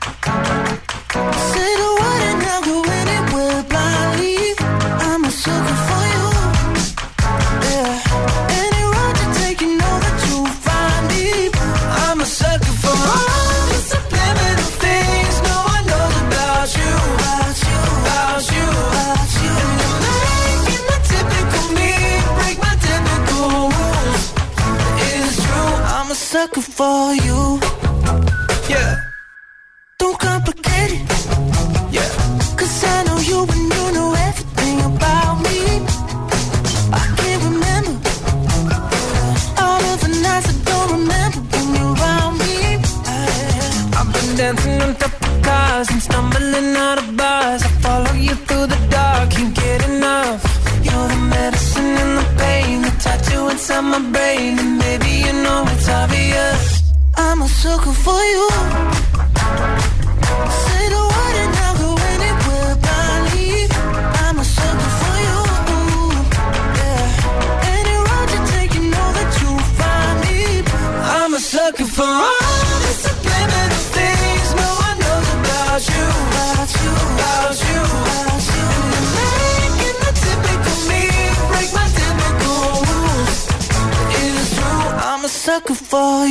For 26.81 27.13
you. 27.13 27.40
Sucker 57.61 57.93
for 57.93 58.21
you. 58.33 58.47
Say 60.63 60.83
the 60.95 61.03
word 61.13 61.35
and 61.43 61.53
I'll 61.63 61.77
go 61.83 61.91
anywhere 62.13 62.73
blindly. 62.83 63.69
I'm 64.25 64.39
a 64.39 64.45
sucker 64.55 64.91
for 64.99 65.15
you. 65.27 65.39
Yeah. 66.79 67.73
Any 67.77 67.95
road 68.07 68.29
you 68.33 68.41
take, 68.53 68.73
you 68.77 68.83
know 68.93 69.09
that 69.17 69.29
you'll 69.39 69.65
find 69.77 70.15
me. 70.25 70.39
I'm 71.17 71.33
a 71.35 71.39
sucker 71.39 71.85
for 71.85 72.11
all 72.29 72.77
the 72.85 72.93
subliminal 73.05 73.83
things 73.97 74.47
no 74.63 74.69
one 74.87 74.97
knows 75.03 75.29
about 75.37 75.81
you. 75.93 76.05
About 76.33 76.69
you, 76.81 76.91
about 77.13 77.57
you, 77.69 77.81
about 78.01 78.41
you. 78.53 78.65
Making 79.17 79.97
the 80.03 80.11
typical 80.25 80.77
me 80.89 81.03
break 81.51 81.69
my 81.77 81.87
typical 81.99 82.61
rules. 82.89 83.39
It 84.17 84.33
is 84.41 84.49
true, 84.55 84.85
I'm 85.09 85.21
a 85.25 85.29
sucker 85.29 85.75
for 85.75 86.25
you. 86.25 86.30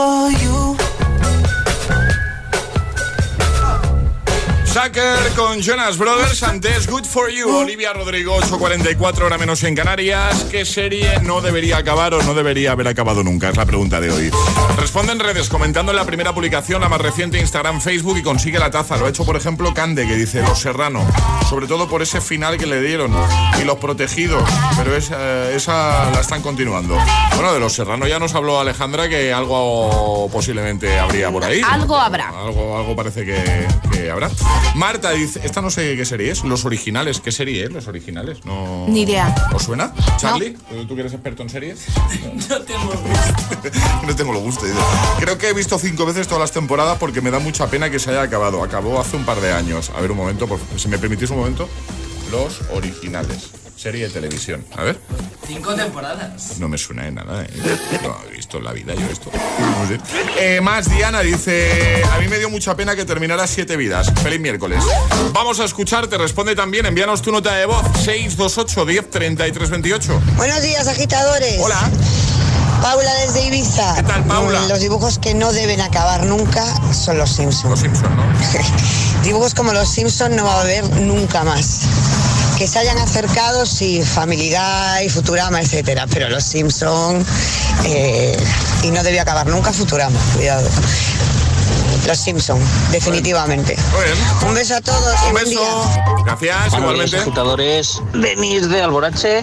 for 0.00 0.30
you. 0.30 0.49
Sucker 4.82 5.34
con 5.36 5.60
Jonas 5.60 5.98
Brothers, 5.98 6.42
antes 6.42 6.86
Good 6.86 7.04
for 7.04 7.30
You, 7.30 7.54
Olivia 7.54 7.92
Rodrigo, 7.92 8.38
8.44 8.38 9.24
hora 9.24 9.36
menos 9.36 9.62
en 9.64 9.74
Canarias. 9.74 10.46
¿Qué 10.50 10.64
serie 10.64 11.20
no 11.22 11.42
debería 11.42 11.76
acabar 11.76 12.14
o 12.14 12.22
no 12.22 12.32
debería 12.32 12.72
haber 12.72 12.88
acabado 12.88 13.22
nunca? 13.22 13.50
Es 13.50 13.56
la 13.56 13.66
pregunta 13.66 14.00
de 14.00 14.10
hoy. 14.10 14.30
Responde 14.78 15.12
en 15.12 15.20
redes 15.20 15.50
comentando 15.50 15.92
en 15.92 15.96
la 15.96 16.04
primera 16.06 16.32
publicación, 16.32 16.80
la 16.80 16.88
más 16.88 17.00
reciente, 17.00 17.38
Instagram, 17.38 17.80
Facebook 17.82 18.18
y 18.18 18.22
consigue 18.22 18.58
la 18.58 18.70
taza. 18.70 18.96
Lo 18.96 19.04
ha 19.04 19.10
hecho, 19.10 19.26
por 19.26 19.36
ejemplo, 19.36 19.74
Cande, 19.74 20.06
que 20.06 20.14
dice 20.14 20.40
Los 20.40 20.60
Serrano, 20.60 21.06
sobre 21.50 21.66
todo 21.66 21.86
por 21.86 22.00
ese 22.00 22.22
final 22.22 22.56
que 22.56 22.66
le 22.66 22.80
dieron 22.80 23.12
y 23.60 23.64
Los 23.64 23.76
Protegidos, 23.76 24.48
pero 24.78 24.96
esa, 24.96 25.50
esa 25.50 26.10
la 26.10 26.20
están 26.20 26.40
continuando. 26.40 26.96
Bueno, 27.34 27.52
de 27.52 27.60
Los 27.60 27.74
Serrano 27.74 28.06
ya 28.06 28.18
nos 28.18 28.34
habló 28.34 28.60
Alejandra 28.60 29.08
que 29.08 29.32
algo 29.32 30.30
posiblemente 30.32 30.98
habría 30.98 31.30
por 31.30 31.44
ahí. 31.44 31.60
Algo 31.68 31.96
habrá. 31.96 32.28
Algo, 32.30 32.78
algo 32.78 32.96
parece 32.96 33.26
que, 33.26 33.66
que 33.92 34.10
habrá. 34.10 34.30
Marta 34.76 35.10
dice, 35.10 35.40
esta 35.44 35.60
no 35.60 35.70
sé 35.70 35.96
qué 35.96 36.04
serie 36.04 36.30
es, 36.30 36.44
Los 36.44 36.64
Originales. 36.64 37.20
¿Qué 37.20 37.32
serie 37.32 37.64
es, 37.64 37.72
Los 37.72 37.88
Originales? 37.88 38.44
No... 38.44 38.86
Ni 38.88 39.02
idea. 39.02 39.34
¿Os 39.52 39.64
suena? 39.64 39.92
Charlie, 40.16 40.56
¿tú 40.88 40.94
que 40.94 41.00
eres 41.00 41.12
experto 41.12 41.42
en 41.42 41.50
series? 41.50 41.86
No 42.48 42.60
tengo 42.62 42.92
gusto. 42.92 43.70
no 44.06 44.16
tengo 44.16 44.32
lo 44.32 44.40
gusto. 44.40 44.64
Creo 45.18 45.36
que 45.38 45.48
he 45.48 45.52
visto 45.52 45.78
cinco 45.78 46.06
veces 46.06 46.26
todas 46.28 46.40
las 46.40 46.52
temporadas 46.52 46.98
porque 46.98 47.20
me 47.20 47.30
da 47.30 47.38
mucha 47.40 47.66
pena 47.68 47.90
que 47.90 47.98
se 47.98 48.10
haya 48.10 48.22
acabado. 48.22 48.62
Acabó 48.62 49.00
hace 49.00 49.16
un 49.16 49.24
par 49.24 49.40
de 49.40 49.52
años. 49.52 49.90
A 49.96 50.00
ver, 50.00 50.10
un 50.12 50.16
momento, 50.16 50.46
por- 50.46 50.60
si 50.76 50.88
me 50.88 50.98
permitís 50.98 51.30
un 51.30 51.38
momento. 51.38 51.68
Los 52.30 52.60
Originales. 52.72 53.50
Serie 53.80 54.08
de 54.08 54.12
televisión. 54.12 54.62
A 54.76 54.82
ver. 54.82 55.00
Cinco 55.46 55.74
temporadas. 55.74 56.58
No 56.58 56.68
me 56.68 56.76
suena 56.76 57.04
de 57.04 57.12
nada. 57.12 57.44
¿eh? 57.44 57.50
No 58.02 58.14
he 58.28 58.36
visto 58.36 58.58
en 58.58 58.64
la 58.64 58.72
vida 58.72 58.94
yo 58.94 59.06
esto. 59.10 59.30
No 59.32 59.88
sé. 59.88 59.98
Eh, 60.38 60.60
más 60.60 60.90
Diana 60.90 61.20
dice: 61.20 62.02
A 62.12 62.18
mí 62.18 62.28
me 62.28 62.38
dio 62.38 62.50
mucha 62.50 62.76
pena 62.76 62.94
que 62.94 63.06
terminara 63.06 63.46
Siete 63.46 63.78
Vidas. 63.78 64.12
Feliz 64.22 64.38
miércoles. 64.38 64.84
Vamos 65.32 65.60
a 65.60 65.64
escucharte. 65.64 66.18
Responde 66.18 66.54
también. 66.54 66.84
Envíanos 66.84 67.22
tu 67.22 67.32
nota 67.32 67.54
de 67.54 67.64
voz: 67.64 67.82
628 68.04 68.84
10 68.84 69.10
33 69.10 69.70
28. 69.70 70.22
Buenos 70.36 70.60
días, 70.60 70.86
agitadores. 70.86 71.58
Hola. 71.62 71.90
Paula 72.82 73.14
desde 73.24 73.46
Ibiza. 73.46 73.94
¿Qué 73.94 74.02
tal, 74.02 74.24
Paula? 74.24 74.60
Mm, 74.60 74.68
Los 74.68 74.80
dibujos 74.80 75.18
que 75.18 75.32
no 75.32 75.52
deben 75.52 75.80
acabar 75.80 76.24
nunca 76.26 76.64
son 76.92 77.16
los 77.16 77.30
Simpsons. 77.30 77.70
Los 77.70 77.80
Simpsons, 77.80 78.14
¿no? 78.14 79.22
dibujos 79.22 79.54
como 79.54 79.72
los 79.72 79.88
Simpsons 79.90 80.34
no 80.36 80.44
va 80.44 80.58
a 80.58 80.60
haber 80.60 80.84
nunca 81.00 81.44
más. 81.44 81.80
Que 82.60 82.66
se 82.66 82.78
hayan 82.78 82.98
acercado, 82.98 83.64
sí, 83.64 84.02
Family 84.02 84.54
Guy, 84.54 85.08
Futurama, 85.08 85.62
etcétera, 85.62 86.06
pero 86.12 86.28
los 86.28 86.44
Simpsons 86.44 87.26
eh, 87.86 88.36
y 88.82 88.90
no 88.90 89.02
debía 89.02 89.22
acabar 89.22 89.46
nunca 89.46 89.72
Futurama, 89.72 90.20
cuidado. 90.34 90.68
Los 92.06 92.18
Simpsons, 92.18 92.62
definitivamente. 92.92 93.76
Un 94.46 94.52
beso 94.52 94.76
a 94.76 94.82
todos 94.82 95.14
y 95.22 95.26
Un 95.28 95.32
buen 95.32 95.44
beso. 95.46 95.58
día. 95.58 96.04
Gracias, 96.26 96.26
Buenos 96.26 96.40
días, 96.42 96.74
igualmente. 96.74 97.16
agitadores. 97.16 98.02
Denis 98.12 98.68
de 98.68 98.82
Alborache. 98.82 99.42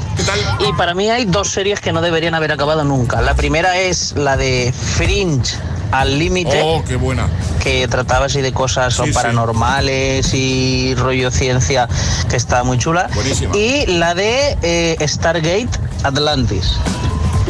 Y 0.60 0.72
para 0.74 0.94
mí 0.94 1.10
hay 1.10 1.26
dos 1.26 1.50
series 1.50 1.80
que 1.80 1.92
no 1.92 2.04
deberían 2.04 2.36
haber 2.36 2.52
acabado 2.52 2.84
nunca. 2.84 3.20
La 3.22 3.34
primera 3.34 3.80
es 3.80 4.14
la 4.16 4.38
de 4.38 4.72
Fringe 4.96 5.58
al 5.92 6.18
límite. 6.20 6.62
Oh, 6.64 6.84
qué 6.88 6.96
buena. 6.96 7.28
Que 7.64 7.88
trataba 7.88 8.26
así 8.28 8.42
de 8.42 8.52
cosas 8.54 8.94
Sí, 8.96 9.04
sí. 9.06 9.12
paranormales 9.12 10.34
y 10.34 10.96
rollo 10.96 11.32
ciencia, 11.32 11.88
que 12.30 12.36
está 12.36 12.64
muy 12.64 12.78
chula. 12.78 13.10
Buenísima. 13.14 13.56
Y 13.58 13.86
la 13.88 14.14
de 14.16 14.58
eh, 14.62 14.98
Stargate 15.08 15.70
Atlantis. 16.04 16.74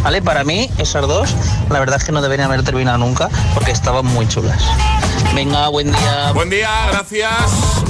¿Vale? 0.03 0.21
Para 0.21 0.43
mí, 0.43 0.69
esas 0.77 1.01
dos, 1.07 1.33
la 1.69 1.79
verdad 1.79 1.97
es 1.97 2.03
que 2.05 2.11
no 2.11 2.21
deberían 2.21 2.49
haber 2.51 2.63
terminado 2.63 2.97
nunca 2.99 3.29
porque 3.53 3.71
estaban 3.71 4.05
muy 4.05 4.27
chulas. 4.27 4.61
Venga, 5.35 5.67
buen 5.69 5.91
día. 5.91 6.31
Buen 6.33 6.49
día, 6.49 6.69
gracias. 6.91 7.31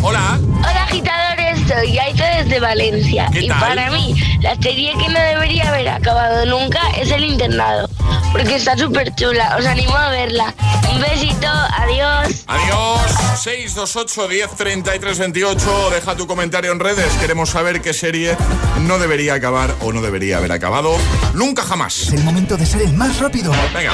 Hola. 0.02 0.40
Hola 0.60 0.84
agitadores, 0.84 1.47
soy 1.68 1.98
Aito 1.98 2.24
desde 2.38 2.60
Valencia. 2.60 3.30
¿Qué 3.32 3.42
y 3.42 3.48
tal? 3.48 3.60
para 3.60 3.92
mí, 3.92 4.16
la 4.42 4.56
serie 4.56 4.94
que 4.94 5.10
no 5.10 5.20
debería 5.20 5.70
haber 5.70 5.90
acabado 5.90 6.46
nunca 6.46 6.80
es 6.98 7.12
El 7.12 7.26
Internado. 7.26 7.90
Porque 8.32 8.56
está 8.56 8.78
súper 8.78 9.14
chula, 9.16 9.56
os 9.58 9.66
animo 9.66 9.96
a 9.96 10.10
verla. 10.10 10.54
Un 10.92 11.02
besito, 11.02 11.48
adiós. 11.48 12.44
Adiós. 12.48 13.02
628 13.42 14.28
10 14.28 14.50
33 14.56 15.20
28. 15.20 15.90
Deja 15.92 16.16
tu 16.16 16.28
comentario 16.28 16.72
en 16.72 16.80
redes. 16.80 17.12
Queremos 17.20 17.50
saber 17.50 17.82
qué 17.82 17.94
serie 17.94 18.36
no 18.82 19.00
debería 19.00 19.36
acabar 19.36 19.74
o 19.82 19.92
no 19.92 20.02
debería 20.02 20.38
haber 20.38 20.52
acabado. 20.52 20.96
Nunca 21.34 21.64
jamás. 21.64 22.00
Es 22.00 22.14
el 22.14 22.24
momento 22.24 22.58
de 22.58 22.66
ser 22.66 22.82
el 22.82 22.94
más 22.94 23.20
rápido. 23.20 23.52
Venga. 23.74 23.92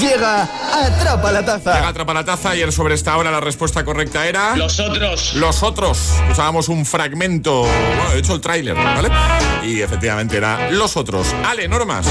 Llega 0.00 0.48
Atrapa 0.86 1.32
la 1.32 1.44
Taza. 1.44 1.74
Llega 1.74 1.88
Atrapa 1.88 2.14
la 2.14 2.24
Taza. 2.24 2.50
Ayer 2.50 2.72
sobre 2.72 2.94
esta 2.94 3.16
hora 3.16 3.30
la 3.30 3.40
respuesta 3.40 3.84
correcta 3.84 4.26
era... 4.26 4.56
Los 4.56 4.78
otros. 4.80 5.34
Los 5.34 5.62
otros. 5.62 5.98
Usábamos 6.30 6.68
un 6.68 6.86
fragmento, 6.86 7.07
bueno, 7.16 8.10
de 8.12 8.18
hecho 8.18 8.34
el 8.34 8.40
tráiler, 8.40 8.74
¿vale? 8.74 9.08
Y 9.64 9.80
efectivamente 9.80 10.36
era 10.36 10.70
Los 10.70 10.96
otros. 10.96 11.26
Ale, 11.46 11.68
normas. 11.68 12.06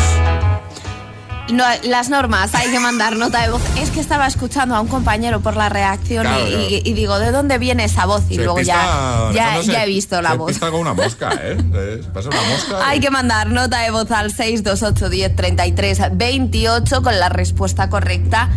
No, 1.49 1.63
las 1.83 2.09
normas, 2.09 2.53
hay 2.55 2.69
que 2.71 2.79
mandar 2.81 3.15
nota 3.15 3.41
de 3.41 3.49
voz. 3.51 3.61
Es 3.79 3.89
que 3.91 4.01
estaba 4.01 4.27
escuchando 4.27 4.75
a 4.75 4.81
un 4.81 4.89
compañero 4.89 5.39
por 5.39 5.55
la 5.55 5.69
reacción 5.69 6.23
Claro, 6.25 6.45
y, 6.45 6.49
claro. 6.51 6.65
y- 6.69 6.81
y 6.83 6.93
digo, 6.93 7.19
¿de 7.19 7.31
dónde 7.31 7.57
viene 7.57 7.85
esa 7.85 8.05
voz? 8.05 8.23
Y 8.29 8.35
Se 8.35 8.43
luego 8.43 8.57
pista- 8.57 9.31
ya, 9.33 9.61
ya, 9.61 9.83
he 9.85 9.87
visto 9.87 10.21
la 10.21 10.31
se 10.31 10.37
voz. 10.37 10.47
pista 10.49 10.69
con 10.71 10.81
una 10.81 10.93
mosca, 10.93 11.29
¿eh? 11.41 11.55
Se 12.01 12.09
pasa 12.09 12.27
una 12.27 12.41
mosca. 12.49 12.85
Hay 12.89 12.99
que 12.99 13.09
mandar 13.11 13.49
nota 13.49 13.79
de 13.79 13.91
voz 13.91 14.11
al 14.11 14.33
628 14.33 15.09
10 15.09 15.35
33 15.37 16.01
28 16.11 17.01
con 17.01 17.17
la 17.17 17.29
respuesta 17.29 17.89
correcta 17.89 18.49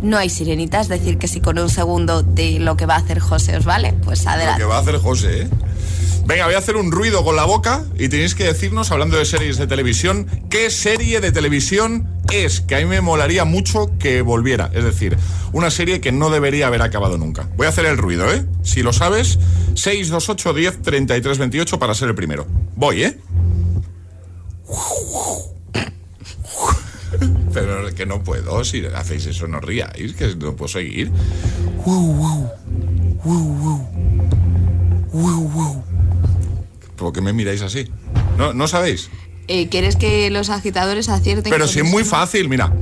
No 0.00 0.16
hay 0.16 0.30
sirenita, 0.30 0.80
es 0.80 0.88
decir, 0.88 1.18
que 1.18 1.26
si 1.28 1.40
con 1.42 1.58
un 1.58 1.68
segundo 1.68 2.22
de 2.22 2.60
lo 2.60 2.76
que 2.78 2.86
va 2.86 2.94
a 2.94 2.98
hacer 2.98 3.18
José 3.18 3.56
os 3.58 3.64
vale, 3.66 3.92
pues 4.04 4.24
Lo 4.24 4.30
adelante. 4.30 4.60
que 4.60 4.64
va 4.64 4.76
a 4.76 4.80
hacer 4.80 4.96
José, 4.98 5.42
¿eh? 5.42 5.48
Venga, 6.28 6.44
voy 6.44 6.56
a 6.56 6.58
hacer 6.58 6.76
un 6.76 6.92
ruido 6.92 7.24
con 7.24 7.36
la 7.36 7.46
boca 7.46 7.84
y 7.98 8.10
tenéis 8.10 8.34
que 8.34 8.44
decirnos, 8.44 8.90
hablando 8.90 9.16
de 9.16 9.24
series 9.24 9.56
de 9.56 9.66
televisión, 9.66 10.26
qué 10.50 10.68
serie 10.68 11.22
de 11.22 11.32
televisión 11.32 12.06
es, 12.30 12.60
que 12.60 12.76
a 12.76 12.80
mí 12.80 12.84
me 12.84 13.00
molaría 13.00 13.46
mucho 13.46 13.90
que 13.98 14.20
volviera. 14.20 14.70
Es 14.74 14.84
decir, 14.84 15.16
una 15.52 15.70
serie 15.70 16.02
que 16.02 16.12
no 16.12 16.28
debería 16.28 16.66
haber 16.66 16.82
acabado 16.82 17.16
nunca. 17.16 17.48
Voy 17.56 17.64
a 17.64 17.70
hacer 17.70 17.86
el 17.86 17.96
ruido, 17.96 18.30
¿eh? 18.30 18.44
Si 18.62 18.82
lo 18.82 18.92
sabes, 18.92 19.38
628 19.72 20.52
10 20.52 20.82
33 20.82 21.38
28 21.38 21.78
para 21.78 21.94
ser 21.94 22.10
el 22.10 22.14
primero. 22.14 22.46
Voy, 22.76 23.04
¿eh? 23.04 23.18
Pero 27.54 27.94
que 27.94 28.04
no 28.04 28.22
puedo, 28.22 28.62
si 28.64 28.84
hacéis 28.84 29.24
eso 29.24 29.48
no 29.48 29.60
ríais, 29.60 30.12
que 30.12 30.26
no 30.36 30.56
puedo 30.56 30.68
seguir. 30.68 31.10
¿Por 36.98 37.12
qué 37.12 37.20
me 37.20 37.32
miráis 37.32 37.62
así? 37.62 37.88
¿No, 38.36 38.52
¿no 38.52 38.68
sabéis? 38.68 39.08
Eh, 39.46 39.68
¿Quieres 39.68 39.96
que 39.96 40.30
los 40.30 40.50
agitadores 40.50 41.08
acierten? 41.08 41.50
Pero 41.50 41.66
si 41.66 41.78
es 41.78 41.86
muy 41.86 42.04
fácil, 42.04 42.48
mira. 42.48 42.72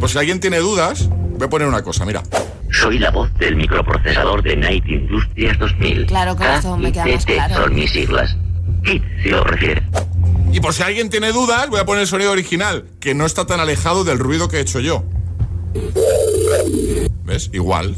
Pues 0.00 0.12
si 0.12 0.18
alguien 0.18 0.40
tiene 0.40 0.58
dudas, 0.58 1.08
voy 1.08 1.44
a 1.44 1.50
poner 1.50 1.68
una 1.68 1.82
cosa, 1.82 2.06
mira. 2.06 2.22
Soy 2.70 2.98
la 2.98 3.10
voz 3.10 3.32
del 3.38 3.56
microprocesador 3.56 4.42
de 4.42 4.56
Night 4.56 4.86
Industrias 4.86 5.58
2000. 5.58 6.06
Claro, 6.06 6.36
con 6.36 6.46
esto 6.46 6.76
me 6.76 6.92
queda 6.92 7.06
más 7.06 7.26
claro. 7.26 7.54
son 7.56 7.74
mis 7.74 7.90
siglas. 7.90 8.36
KIT, 8.84 9.02
si 9.22 9.28
lo 9.30 9.42
refiere. 9.42 9.82
Y 10.52 10.60
por 10.60 10.72
si 10.72 10.82
alguien 10.82 11.10
tiene 11.10 11.32
dudas, 11.32 11.68
voy 11.68 11.80
a 11.80 11.84
poner 11.84 12.02
el 12.02 12.08
sonido 12.08 12.30
original, 12.30 12.84
que 13.00 13.14
no 13.14 13.26
está 13.26 13.46
tan 13.46 13.60
alejado 13.60 14.04
del 14.04 14.18
ruido 14.18 14.48
que 14.48 14.58
he 14.58 14.60
hecho 14.60 14.80
yo. 14.80 15.04
¿Ves? 17.28 17.50
Igual. 17.52 17.94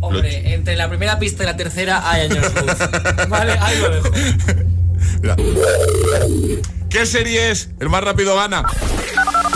Hombre, 0.00 0.54
entre 0.54 0.74
la 0.74 0.88
primera 0.88 1.16
pista 1.20 1.44
y 1.44 1.46
la 1.46 1.56
tercera 1.56 2.10
hay 2.10 2.22
años 2.22 2.52
luz. 2.52 2.74
Vale, 3.28 3.52
ahí 3.52 3.78
lo 3.78 3.90
dejo. 3.90 4.10
Mira. 5.22 5.36
¿Qué 6.90 7.06
serie 7.06 7.50
es? 7.52 7.68
El 7.78 7.88
más 7.90 8.02
rápido 8.02 8.34
gana. 8.34 8.64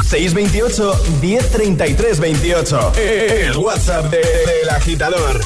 628 0.09 1.03
1033 1.21 2.21
28. 2.21 2.93
El 2.97 3.57
WhatsApp 3.57 4.05
de- 4.11 4.19
del 4.19 4.71
agitador. 4.71 5.41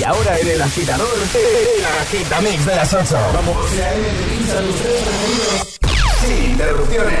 Y 0.00 0.02
ahora 0.02 0.36
en 0.40 0.48
el 0.48 0.62
agitador, 0.62 1.06
el 1.34 1.84
agitamix 1.84 2.66
de 2.66 2.74
las 2.74 2.92
8. 2.92 3.16
Vamos. 3.34 3.56
Sin 6.26 6.50
interrupciones. 6.50 7.20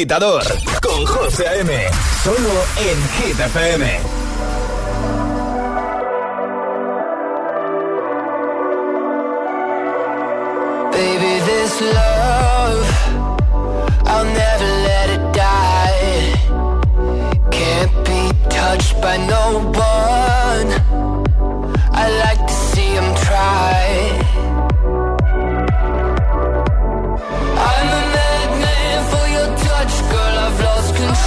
Agitador 0.00 0.42
con 0.80 1.04
José 1.04 1.46
A.M. 1.46 1.70
Solo 2.24 2.64
en 2.78 3.08
Hit 3.18 3.38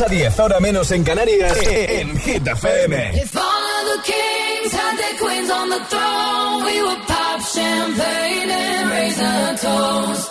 a 0.00 0.06
10, 0.06 0.38
hora 0.38 0.60
menos 0.60 0.90
en 0.92 1.02
Canarias, 1.02 1.56
e, 1.62 1.84
e, 1.84 2.00
en 2.00 2.16
Hit 2.18 2.46
FM. 2.46 3.16
If 3.20 3.34
all 3.34 3.42
of 3.42 3.96
the 3.96 4.12
kings 4.12 4.72
had 4.72 4.96
their 4.96 5.18
queens 5.18 5.50
on 5.50 5.70
the 5.70 5.80
throne, 5.86 6.64
we 6.64 6.82
would 6.82 7.06
pop 7.06 7.40
champagne 7.40 8.50
and 8.50 8.90
raise 8.90 9.18
a 9.18 9.56
toast. 9.60 10.27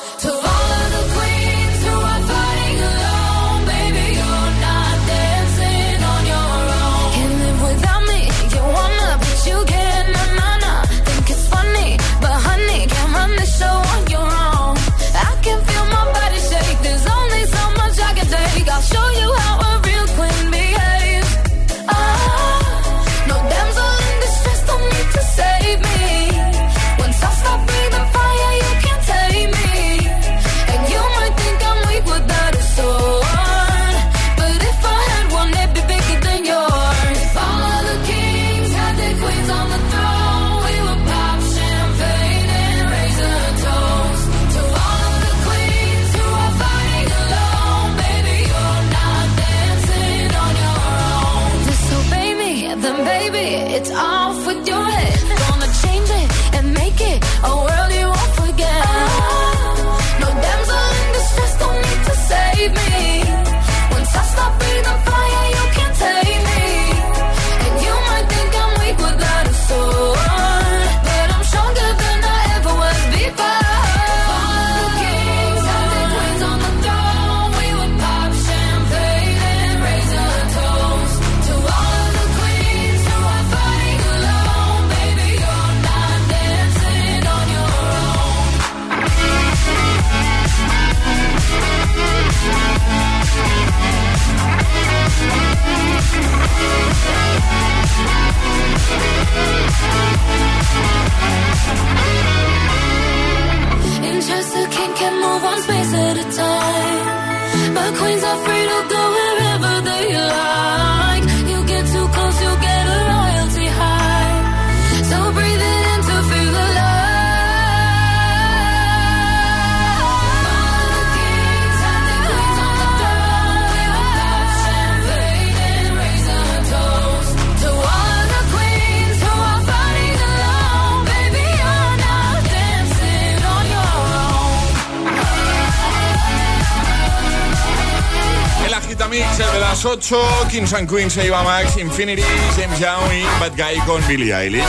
amics, 139.07 139.37
de 139.37 139.45
les 139.45 139.85
8, 139.85 140.17
Kings 140.51 140.73
and 140.73 140.89
Queens, 140.89 141.15
Eva 141.15 141.41
Max, 141.41 141.77
Infinity, 141.77 142.21
James 142.57 142.77
Young 142.77 143.13
y 143.13 143.23
Bad 143.39 143.53
Guy 143.55 143.79
con 143.85 144.05
Billie 144.05 144.35
Eilish. 144.35 144.65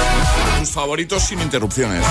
Tus 0.60 0.70
favoritos 0.70 1.24
sin 1.24 1.40
interrupciones. 1.40 2.04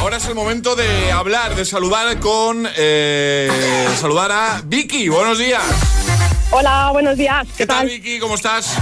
Ahora 0.00 0.16
es 0.16 0.26
el 0.26 0.34
momento 0.34 0.74
de 0.74 1.12
hablar, 1.12 1.54
de 1.54 1.64
saludar 1.64 2.18
con... 2.18 2.66
Eh, 2.76 3.48
saludar 3.96 4.32
a 4.32 4.62
Vicky, 4.64 5.08
buenos 5.08 5.38
días. 5.38 5.62
Hola, 6.50 6.90
buenos 6.92 7.16
días. 7.16 7.46
¿Qué, 7.48 7.58
¿Qué 7.58 7.66
tal, 7.66 7.86
Vicky? 7.86 8.18
¿Cómo 8.18 8.34
estás? 8.34 8.74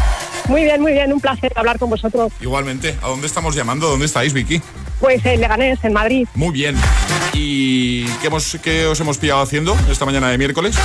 Muy 0.49 0.65
bien, 0.65 0.81
muy 0.81 0.93
bien, 0.93 1.13
un 1.13 1.21
placer 1.21 1.53
hablar 1.57 1.79
con 1.79 1.91
vosotros. 1.91 2.33
Igualmente, 2.41 2.97
¿a 3.03 3.09
dónde 3.09 3.27
estamos 3.27 3.55
llamando? 3.55 3.91
¿Dónde 3.91 4.07
estáis, 4.07 4.33
Vicky? 4.33 4.63
Pues 5.01 5.25
en 5.27 5.41
Leganés, 5.41 5.79
en 5.83 5.93
Madrid. 5.93 6.27
Muy 6.35 6.53
bien. 6.53 6.77
¿Y 7.37 8.05
qué, 8.21 8.29
hemos, 8.29 8.57
qué 8.63 8.87
os 8.87 8.99
hemos 9.01 9.19
pillado 9.19 9.41
haciendo 9.43 9.77
esta 9.91 10.05
mañana 10.05 10.29
de 10.31 10.39
miércoles? 10.39 10.77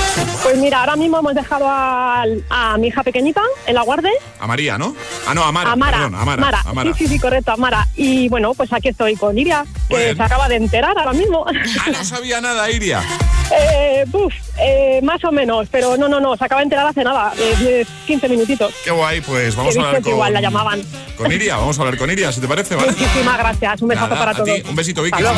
Pues 0.43 0.57
mira, 0.57 0.79
ahora 0.79 0.95
mismo 0.95 1.19
hemos 1.19 1.35
dejado 1.35 1.65
a, 1.67 2.23
a 2.49 2.77
mi 2.77 2.87
hija 2.87 3.03
pequeñita 3.03 3.41
en 3.67 3.75
la 3.75 3.81
guardia. 3.83 4.09
A 4.39 4.47
María, 4.47 4.77
¿no? 4.77 4.95
Ah, 5.27 5.33
no, 5.35 5.43
a 5.43 5.51
Mara. 5.51 5.75
Perdón, 5.75 6.15
a 6.15 6.25
Mara, 6.25 6.61
a 6.65 6.73
Mara. 6.73 6.93
Sí, 6.93 7.05
sí, 7.05 7.13
sí, 7.13 7.19
correcto, 7.19 7.51
Amara. 7.51 7.87
Y 7.95 8.29
bueno, 8.29 8.53
pues 8.55 8.73
aquí 8.73 8.87
estoy 8.89 9.15
con 9.15 9.37
Iria, 9.37 9.65
que 9.87 9.93
Muy 9.95 10.03
bien. 10.05 10.17
se 10.17 10.23
acaba 10.23 10.47
de 10.49 10.55
enterar 10.55 10.97
ahora 10.97 11.13
mismo. 11.13 11.45
Ah, 11.47 11.89
no 11.91 12.03
sabía 12.03 12.41
nada, 12.41 12.69
Iria. 12.71 13.01
eh, 13.51 14.05
buf, 14.07 14.33
eh, 14.59 14.99
más 15.03 15.23
o 15.23 15.31
menos, 15.31 15.67
pero 15.71 15.97
no, 15.97 16.07
no, 16.07 16.19
no, 16.19 16.35
se 16.35 16.45
acaba 16.45 16.61
de 16.61 16.63
enterar 16.65 16.87
hace 16.87 17.03
nada, 17.03 17.31
eh, 17.37 17.55
10, 17.59 17.87
15 18.07 18.29
minutitos. 18.29 18.73
Qué 18.83 18.91
guay, 18.91 19.21
pues 19.21 19.51
Que 19.53 19.57
vamos 19.57 19.77
a 19.77 19.79
hablar 19.87 20.01
que 20.03 20.09
igual 20.09 20.33
la 20.33 20.39
con, 20.39 20.43
llamaban. 20.43 20.81
con 21.17 21.31
Iria. 21.31 21.57
Vamos 21.57 21.77
a 21.77 21.81
hablar 21.81 21.97
con 21.97 22.09
Iria, 22.09 22.31
si 22.31 22.41
te 22.41 22.47
parece, 22.47 22.75
¿vale? 22.75 22.91
Muchísimas 22.91 23.37
gracias, 23.37 23.81
un 23.81 23.87
besazo 23.89 24.07
Nada, 24.07 24.19
para 24.19 24.31
a 24.31 24.35
todos. 24.35 24.49
ti. 24.49 24.63
Un 24.67 24.75
besito, 24.75 25.03
Vicky. 25.03 25.21
Otro 25.21 25.33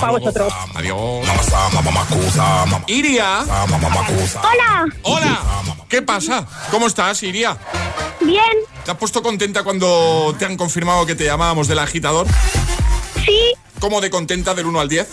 para 0.00 0.12
luego. 0.12 0.28
Vosotros. 0.44 0.76
Adiós. 0.76 1.26
Iria. 2.86 3.40
Hola. 3.40 4.86
Hola. 5.02 5.40
¿Qué 5.88 6.02
pasa? 6.02 6.46
¿Cómo 6.70 6.86
estás, 6.86 7.22
Iria? 7.22 7.56
Bien. 8.20 8.42
¿Te 8.84 8.90
has 8.90 8.96
puesto 8.96 9.22
contenta 9.22 9.62
cuando 9.62 10.34
te 10.38 10.44
han 10.44 10.56
confirmado 10.56 11.06
que 11.06 11.14
te 11.14 11.24
llamábamos 11.24 11.68
del 11.68 11.78
agitador? 11.78 12.26
Sí. 13.24 13.52
¿Cómo 13.80 14.00
de 14.00 14.10
contenta 14.10 14.54
del 14.54 14.66
1 14.66 14.80
al 14.80 14.88
10? 14.88 15.08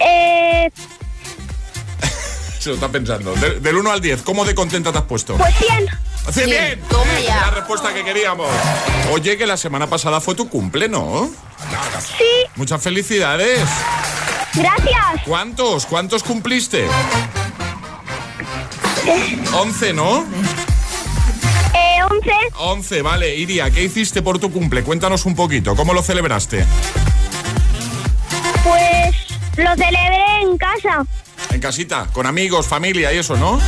Eh, 0.00 0.70
Se 2.62 2.68
lo 2.68 2.76
está 2.76 2.88
pensando. 2.88 3.34
De- 3.34 3.58
del 3.58 3.76
1 3.76 3.90
al 3.90 4.00
10, 4.00 4.22
¿cómo 4.22 4.44
de 4.44 4.54
contenta 4.54 4.92
te 4.92 4.98
has 4.98 5.04
puesto? 5.04 5.34
pues 5.36 5.52
bien. 5.58 5.84
¡Cien 6.30 6.48
bien! 6.48 6.80
Toma 6.88 7.18
ya. 7.26 7.40
La 7.40 7.50
respuesta 7.50 7.92
que 7.92 8.04
queríamos. 8.04 8.46
Oye, 9.10 9.36
que 9.36 9.44
la 9.48 9.56
semana 9.56 9.88
pasada 9.88 10.20
fue 10.20 10.36
tu 10.36 10.48
cumple, 10.48 10.88
¿no? 10.88 11.28
Sí. 12.16 12.24
Muchas 12.54 12.80
felicidades. 12.80 13.58
Gracias. 14.54 15.22
¿Cuántos? 15.26 15.86
¿Cuántos 15.86 16.22
cumpliste? 16.22 16.86
11, 19.54 19.92
¿no? 19.92 20.24
Eh, 21.74 22.02
11. 22.08 22.30
11, 22.58 23.02
vale. 23.02 23.34
Iria, 23.34 23.72
¿qué 23.72 23.82
hiciste 23.82 24.22
por 24.22 24.38
tu 24.38 24.52
cumple? 24.52 24.84
Cuéntanos 24.84 25.26
un 25.26 25.34
poquito. 25.34 25.74
¿Cómo 25.74 25.92
lo 25.94 26.02
celebraste? 26.04 26.64
Pues 28.62 29.16
lo 29.56 29.74
celebré 29.74 30.42
en 30.42 30.56
casa. 30.56 31.04
En 31.52 31.60
casita, 31.60 32.08
con 32.12 32.26
amigos, 32.26 32.66
familia 32.66 33.12
y 33.12 33.18
eso, 33.18 33.36
¿no? 33.36 33.60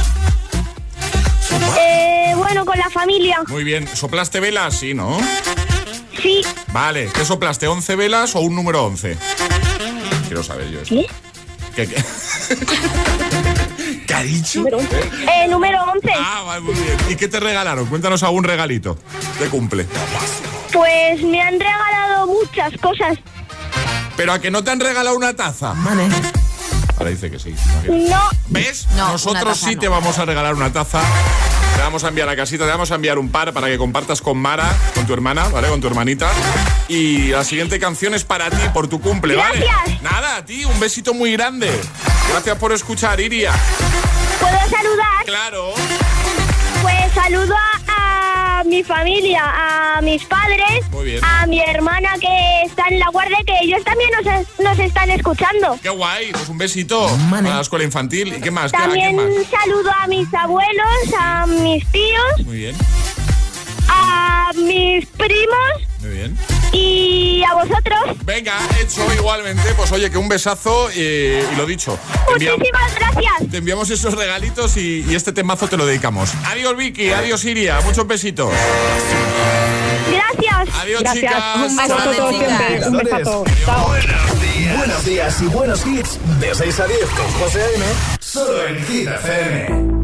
Eh, 1.78 2.32
bueno, 2.36 2.64
con 2.64 2.78
la 2.78 2.88
familia. 2.90 3.42
Muy 3.48 3.64
bien. 3.64 3.86
¿Soplaste 3.92 4.40
velas? 4.40 4.76
Sí, 4.78 4.94
¿no? 4.94 5.18
Sí. 6.20 6.42
Vale. 6.72 7.10
¿Qué 7.12 7.24
soplaste? 7.24 7.68
¿11 7.68 7.96
velas 7.96 8.34
o 8.34 8.40
un 8.40 8.54
número 8.56 8.84
11? 8.84 9.16
Quiero 10.26 10.42
saber 10.42 10.70
yo 10.70 10.80
eso. 10.80 10.94
¿Qué? 10.94 11.06
¿Qué, 11.76 11.88
qué? 11.88 12.04
¿Qué 14.06 14.14
ha 14.14 14.22
dicho? 14.22 14.64
Eh, 14.66 15.48
número 15.48 15.82
11. 15.94 16.10
Ah, 16.16 16.42
vale, 16.46 16.60
muy 16.62 16.74
bien. 16.74 16.96
¿Y 17.10 17.16
qué 17.16 17.28
te 17.28 17.40
regalaron? 17.40 17.86
Cuéntanos 17.86 18.22
algún 18.22 18.44
regalito 18.44 18.96
de 19.38 19.48
cumple. 19.48 19.86
Pues 20.72 21.22
me 21.22 21.42
han 21.42 21.60
regalado 21.60 22.26
muchas 22.26 22.72
cosas. 22.80 23.18
Pero 24.16 24.32
a 24.32 24.38
que 24.38 24.50
no 24.50 24.64
te 24.64 24.70
han 24.70 24.80
regalado 24.80 25.16
una 25.16 25.34
taza. 25.34 25.74
Ahora 26.96 27.10
dice 27.10 27.30
que 27.30 27.38
sí. 27.38 27.54
No. 27.88 28.20
¿Ves? 28.48 28.86
No, 28.96 29.12
Nosotros 29.12 29.58
sí 29.58 29.74
no. 29.74 29.80
te 29.80 29.88
vamos 29.88 30.18
a 30.18 30.24
regalar 30.24 30.54
una 30.54 30.72
taza. 30.72 31.00
Te 31.74 31.80
vamos 31.82 32.04
a 32.04 32.08
enviar 32.08 32.28
a 32.28 32.36
casita, 32.36 32.64
te 32.64 32.70
vamos 32.70 32.92
a 32.92 32.94
enviar 32.94 33.18
un 33.18 33.30
par 33.30 33.52
para 33.52 33.66
que 33.66 33.76
compartas 33.76 34.22
con 34.22 34.38
Mara, 34.38 34.72
con 34.94 35.06
tu 35.06 35.12
hermana, 35.12 35.48
¿vale? 35.48 35.68
Con 35.68 35.80
tu 35.80 35.88
hermanita. 35.88 36.30
Y 36.88 37.28
la 37.28 37.42
siguiente 37.42 37.80
canción 37.80 38.14
es 38.14 38.22
para 38.22 38.48
ti, 38.48 38.56
por 38.72 38.86
tu 38.86 39.00
cumple, 39.00 39.34
¿vale? 39.34 39.58
Gracias. 39.58 40.02
Nada, 40.02 40.36
a 40.36 40.44
ti, 40.44 40.64
un 40.64 40.78
besito 40.78 41.14
muy 41.14 41.32
grande. 41.32 41.68
Gracias 42.30 42.56
por 42.58 42.72
escuchar, 42.72 43.20
Iria. 43.20 43.52
¿Puedo 44.38 44.52
saludar? 44.70 45.24
Claro. 45.24 45.74
Pues 46.82 47.12
saludo 47.12 47.54
a 47.56 47.73
mi 48.74 48.82
familia, 48.82 49.40
a 49.96 50.00
mis 50.02 50.24
padres, 50.24 50.84
a 51.22 51.46
mi 51.46 51.60
hermana 51.60 52.14
que 52.20 52.62
está 52.64 52.88
en 52.90 52.98
la 52.98 53.08
guardia, 53.10 53.36
que 53.46 53.52
ellos 53.62 53.84
también 53.84 54.10
nos, 54.10 54.26
es- 54.40 54.48
nos 54.58 54.76
están 54.80 55.10
escuchando. 55.12 55.78
Qué 55.80 55.90
guay, 55.90 56.32
pues 56.32 56.48
un 56.48 56.58
besito 56.58 57.06
a 57.08 57.40
la 57.40 57.60
escuela 57.60 57.84
infantil. 57.84 58.34
¿Y 58.36 58.40
qué 58.40 58.50
más? 58.50 58.72
¿Qué, 58.72 58.76
a 58.78 58.80
También 58.80 59.14
más? 59.14 59.26
saludo 59.48 59.92
a 59.96 60.08
mis 60.08 60.32
abuelos, 60.34 61.14
a 61.16 61.46
mis 61.46 61.86
tíos, 61.92 62.44
Muy 62.46 62.56
bien, 62.56 62.76
a 63.88 64.50
mis 64.56 65.06
primos 65.06 65.68
muy 66.04 66.14
bien. 66.14 66.36
y 66.72 67.42
a 67.44 67.54
vosotros. 67.54 68.00
Venga, 68.24 68.58
hecho 68.80 69.02
igualmente. 69.14 69.62
Pues 69.76 69.90
oye, 69.92 70.10
que 70.10 70.18
un 70.18 70.28
besazo 70.28 70.90
y 70.92 71.40
lo 71.56 71.66
dicho. 71.66 71.98
Te 72.26 72.32
enviamos, 72.34 72.58
Muchísimas 72.58 72.94
gracias. 72.94 73.50
te 73.50 73.56
enviamos 73.58 73.90
esos 73.90 74.14
regalitos 74.14 74.76
y, 74.76 75.04
y 75.08 75.14
este 75.14 75.32
temazo 75.32 75.66
te 75.68 75.76
lo 75.76 75.86
dedicamos. 75.86 76.30
Adiós, 76.46 76.76
Vicky. 76.76 77.10
Adiós, 77.10 77.44
Iria. 77.44 77.80
Muchos 77.82 78.06
besitos. 78.06 78.50
Gracias. 80.10 80.80
Adiós, 80.80 81.00
Gracias. 81.02 81.24
chicas. 81.24 81.56
Un 81.56 81.76
besazo 81.76 81.98
a 81.98 82.14
todos 82.14 82.36
siempre. 82.36 82.88
Un 82.88 82.96
besazo. 82.98 83.44
Chao. 83.64 83.88
Buenos 83.88 84.42
días. 84.42 84.76
Buenos 84.78 85.04
días 85.04 85.42
y 85.42 85.44
buenos 85.46 85.86
hits. 85.86 86.18
De 86.40 86.54
6 86.54 86.80
a 86.80 86.86
10 86.86 87.00
con 87.10 87.26
José 87.40 87.62
A.M. 87.62 87.84
Solo 88.20 88.66
en 88.66 88.84
Hit 88.86 89.08
FM. 89.08 90.03